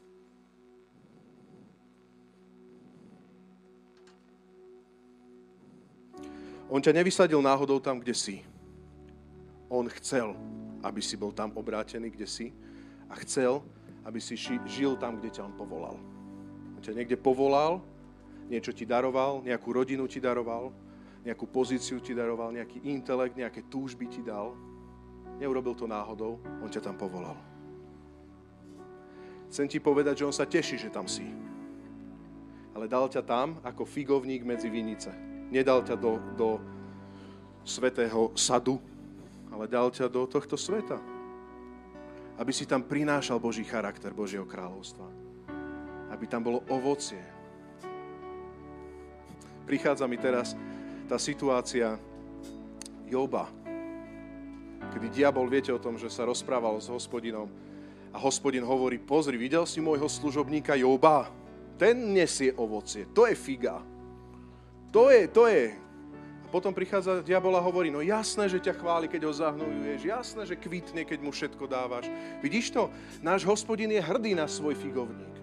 [6.71, 8.35] On ťa nevysadil náhodou tam, kde si.
[9.67, 10.31] On chcel,
[10.85, 12.47] aby si bol tam obrátený, kde si
[13.09, 13.59] a chcel,
[14.07, 15.95] aby si žil tam, kde ťa on povolal.
[16.77, 17.83] On ťa niekde povolal,
[18.47, 20.71] niečo ti daroval, nejakú rodinu ti daroval,
[21.23, 24.55] nejakú pozíciu ti daroval, nejaký intelekt, nejaké túžby ti dal.
[25.39, 27.35] Neurobil to náhodou, on ťa tam povolal.
[29.51, 31.25] Chcem ti povedať, že on sa teší, že tam si.
[32.73, 36.49] Ale dal ťa tam ako figovník medzi vinice nedal ťa do, do
[37.61, 38.81] svetého sadu,
[39.53, 40.97] ale dal ťa do tohto sveta.
[42.41, 45.05] Aby si tam prinášal Boží charakter Božieho kráľovstva.
[46.09, 47.21] Aby tam bolo ovocie.
[49.69, 50.57] Prichádza mi teraz
[51.05, 51.95] tá situácia
[53.05, 53.45] Joba,
[54.97, 57.45] kedy diabol, viete o tom, že sa rozprával s hospodinom
[58.09, 61.29] a hospodin hovorí, pozri, videl si môjho služobníka Joba?
[61.77, 63.92] Ten nesie ovocie, to je figa.
[64.93, 65.73] To je, to je.
[66.45, 70.41] A potom prichádza diabol a hovorí, no jasné, že ťa chváli, keď ho zahnojuješ, jasné,
[70.45, 72.05] že kvitne, keď mu všetko dávaš.
[72.45, 72.93] Vidíš to?
[73.25, 75.33] Náš hospodin je hrdý na svoj figovník.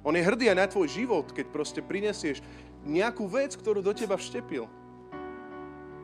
[0.00, 2.40] On je hrdý aj na tvoj život, keď proste prinesieš
[2.88, 4.64] nejakú vec, ktorú do teba vštepil.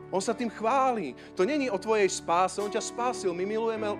[0.07, 1.11] On sa tým chváli.
[1.35, 3.35] To není o tvojej spáse, on ťa spásil.
[3.35, 3.91] My milujeme,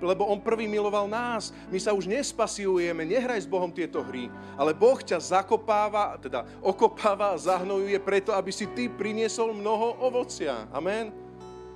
[0.00, 1.52] lebo on prvý miloval nás.
[1.68, 4.32] My sa už nespasujeme, nehraj s Bohom tieto hry.
[4.56, 10.64] Ale Boh ťa zakopáva, teda okopáva a zahnojuje preto, aby si ty priniesol mnoho ovocia.
[10.72, 11.12] Amen.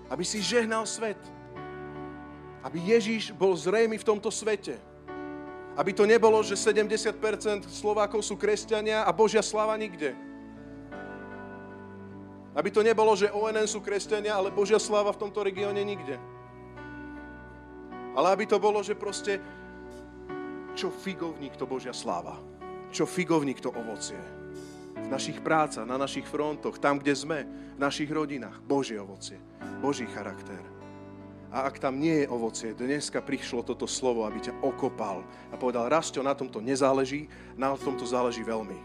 [0.08, 1.20] Aby si žehnal svet.
[2.64, 4.80] Aby Ježíš bol zrejmy v tomto svete.
[5.76, 10.16] Aby to nebolo, že 70% Slovákov sú kresťania a Božia sláva nikde.
[12.54, 16.22] Aby to nebolo, že ONN sú kresťania, ale Božia sláva v tomto regióne nikde.
[18.14, 19.42] Ale aby to bolo, že proste
[20.78, 22.38] čo figovník to Božia sláva.
[22.94, 24.18] Čo figovník to ovocie.
[24.94, 27.38] V našich prácach, na našich frontoch, tam, kde sme,
[27.74, 28.62] v našich rodinách.
[28.62, 29.42] Božie ovocie.
[29.82, 30.62] Boží charakter.
[31.50, 35.90] A ak tam nie je ovocie, dneska prišlo toto slovo, aby ťa okopal a povedal,
[35.90, 37.26] Rastio, na tomto nezáleží,
[37.58, 38.78] na tomto záleží veľmi.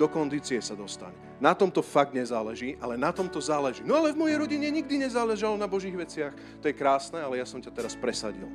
[0.00, 3.80] Do kondície sa dostane na tomto fakt nezáleží, ale na tomto záleží.
[3.80, 6.36] No ale v mojej rodine nikdy nezáležalo na Božích veciach.
[6.60, 8.46] To je krásne, ale ja som ťa teraz presadil.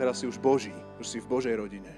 [0.00, 1.92] Teraz si už Boží, už si v Božej rodine.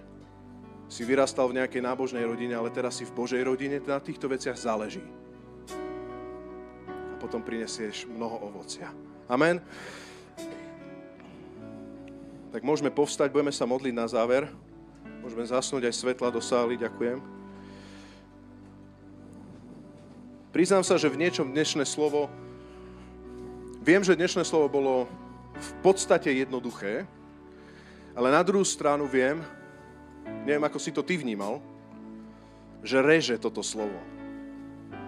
[0.90, 4.59] Si vyrastal v nejakej nábožnej rodine, ale teraz si v Božej rodine, na týchto veciach
[4.59, 5.07] záleží.
[6.90, 8.90] A potom prinesieš mnoho ovocia.
[9.30, 9.62] Amen.
[12.51, 14.51] Tak môžeme povstať, budeme sa modliť na záver.
[15.22, 17.34] Môžeme zasnúť aj svetla do sály, ďakujem.
[20.55, 22.30] Priznám sa, že v niečom dnešné slovo,
[23.82, 25.11] viem, že dnešné slovo bolo
[25.50, 27.11] v podstate jednoduché,
[28.14, 29.42] ale na druhú stranu viem,
[30.46, 31.59] neviem, ako si to ty vnímal,
[32.86, 33.98] že reže toto slovo.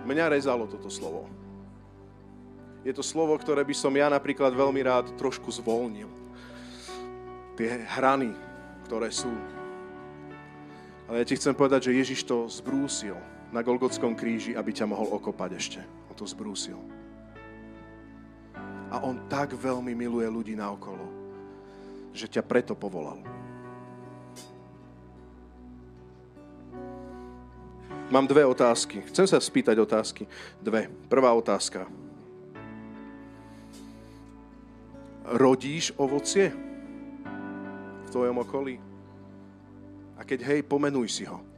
[0.02, 1.30] Mňa rezalo toto slovo.
[2.82, 6.10] Je to slovo, ktoré by som ja napríklad veľmi rád trošku zvolnil.
[7.54, 8.34] Tie hrany,
[8.90, 9.30] ktoré sú.
[11.06, 13.14] Ale ja ti chcem povedať, že Ježiš to zbrúsil
[13.56, 15.80] na Golgotskom kríži, aby ťa mohol okopať ešte.
[16.12, 16.76] On to zbrúsil.
[18.92, 21.08] A on tak veľmi miluje ľudí naokolo,
[22.12, 23.16] že ťa preto povolal.
[28.12, 29.02] Mám dve otázky.
[29.08, 30.28] Chcem sa spýtať otázky.
[30.60, 30.92] Dve.
[31.08, 31.88] Prvá otázka.
[35.26, 36.52] Rodíš ovocie
[38.04, 38.78] v tvojom okolí?
[40.14, 41.55] A keď hej, pomenuj si ho.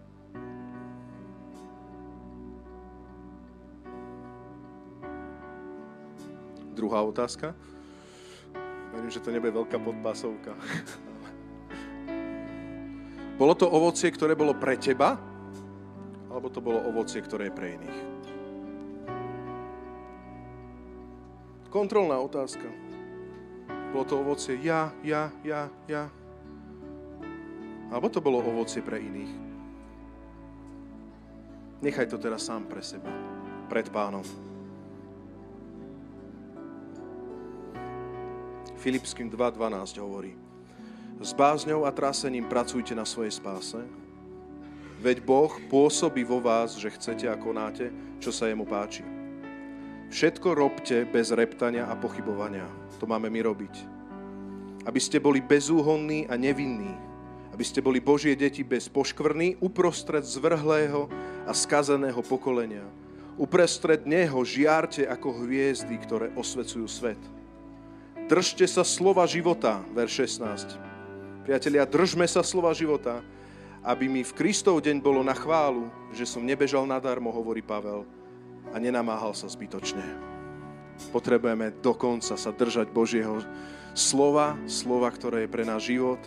[6.79, 7.59] Druhá otázka.
[8.95, 10.55] Verím, že to nebude veľká podpásovka.
[13.43, 15.19] bolo to ovocie, ktoré bolo pre teba?
[16.31, 17.99] Alebo to bolo ovocie, ktoré je pre iných?
[21.67, 22.71] Kontrolná otázka.
[23.91, 26.07] Bolo to ovocie ja, ja, ja, ja.
[27.91, 29.35] Alebo to bolo ovocie pre iných?
[31.83, 33.11] Nechaj to teraz sám pre seba,
[33.67, 34.23] pred pánom.
[38.79, 40.39] Filipským 2.12 hovorí,
[41.19, 43.83] s bázňou a trasením pracujte na svojej spáse,
[45.03, 47.91] veď Boh pôsobí vo vás, že chcete a konáte,
[48.23, 49.03] čo sa jemu páči.
[50.15, 52.65] Všetko robte bez reptania a pochybovania.
[53.03, 53.75] To máme my robiť.
[54.87, 56.95] Aby ste boli bezúhonní a nevinní.
[57.53, 61.11] Aby ste boli Božie deti bez poškvrny uprostred zvrhlého
[61.45, 62.87] a skazeného pokolenia.
[63.37, 67.21] Uprostred neho žiarte ako hviezdy, ktoré osvecujú svet.
[68.29, 70.77] Držte sa slova života, verš 16.
[71.49, 73.25] Priatelia, držme sa slova života,
[73.81, 78.05] aby mi v Kristov deň bolo na chválu, že som nebežal nadarmo, hovorí Pavel,
[78.69, 80.05] a nenamáhal sa zbytočne.
[81.09, 83.41] Potrebujeme dokonca sa držať Božieho
[83.97, 86.21] slova, slova, ktoré je pre náš život,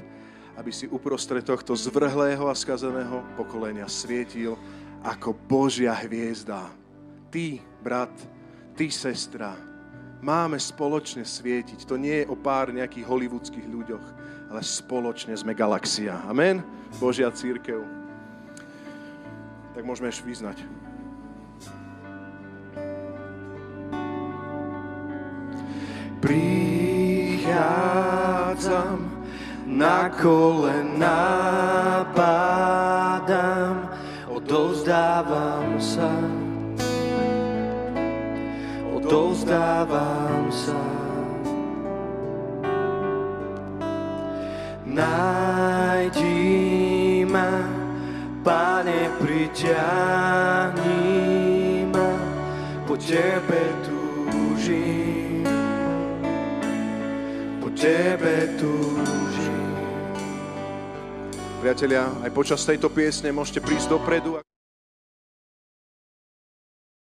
[0.58, 4.58] aby si uprostred tohto zvrhlého a skazeného pokolenia svietil
[5.06, 6.66] ako Božia hviezda.
[7.30, 8.16] Ty, brat,
[8.74, 9.54] ty, sestra,
[10.22, 11.90] máme spoločne svietiť.
[11.90, 14.06] To nie je o pár nejakých hollywoodských ľuďoch,
[14.54, 16.22] ale spoločne sme galaxia.
[16.30, 16.62] Amen?
[17.02, 17.82] Božia církev.
[19.74, 20.62] Tak môžeme ešte vyznať.
[26.22, 27.50] Prichádzam
[29.66, 31.18] na kolena
[32.14, 33.90] pádam,
[34.30, 36.41] odovzdávam sa
[39.12, 40.80] dozdávam sa.
[44.88, 46.32] Najdi
[47.28, 47.68] ma,
[48.42, 50.96] Pane, priťahni
[51.92, 52.16] ma,
[52.88, 55.44] po Tebe túžim,
[57.60, 59.60] po Tebe túžim.
[61.62, 64.42] Priatelia, aj počas tejto piesne môžete prísť dopredu.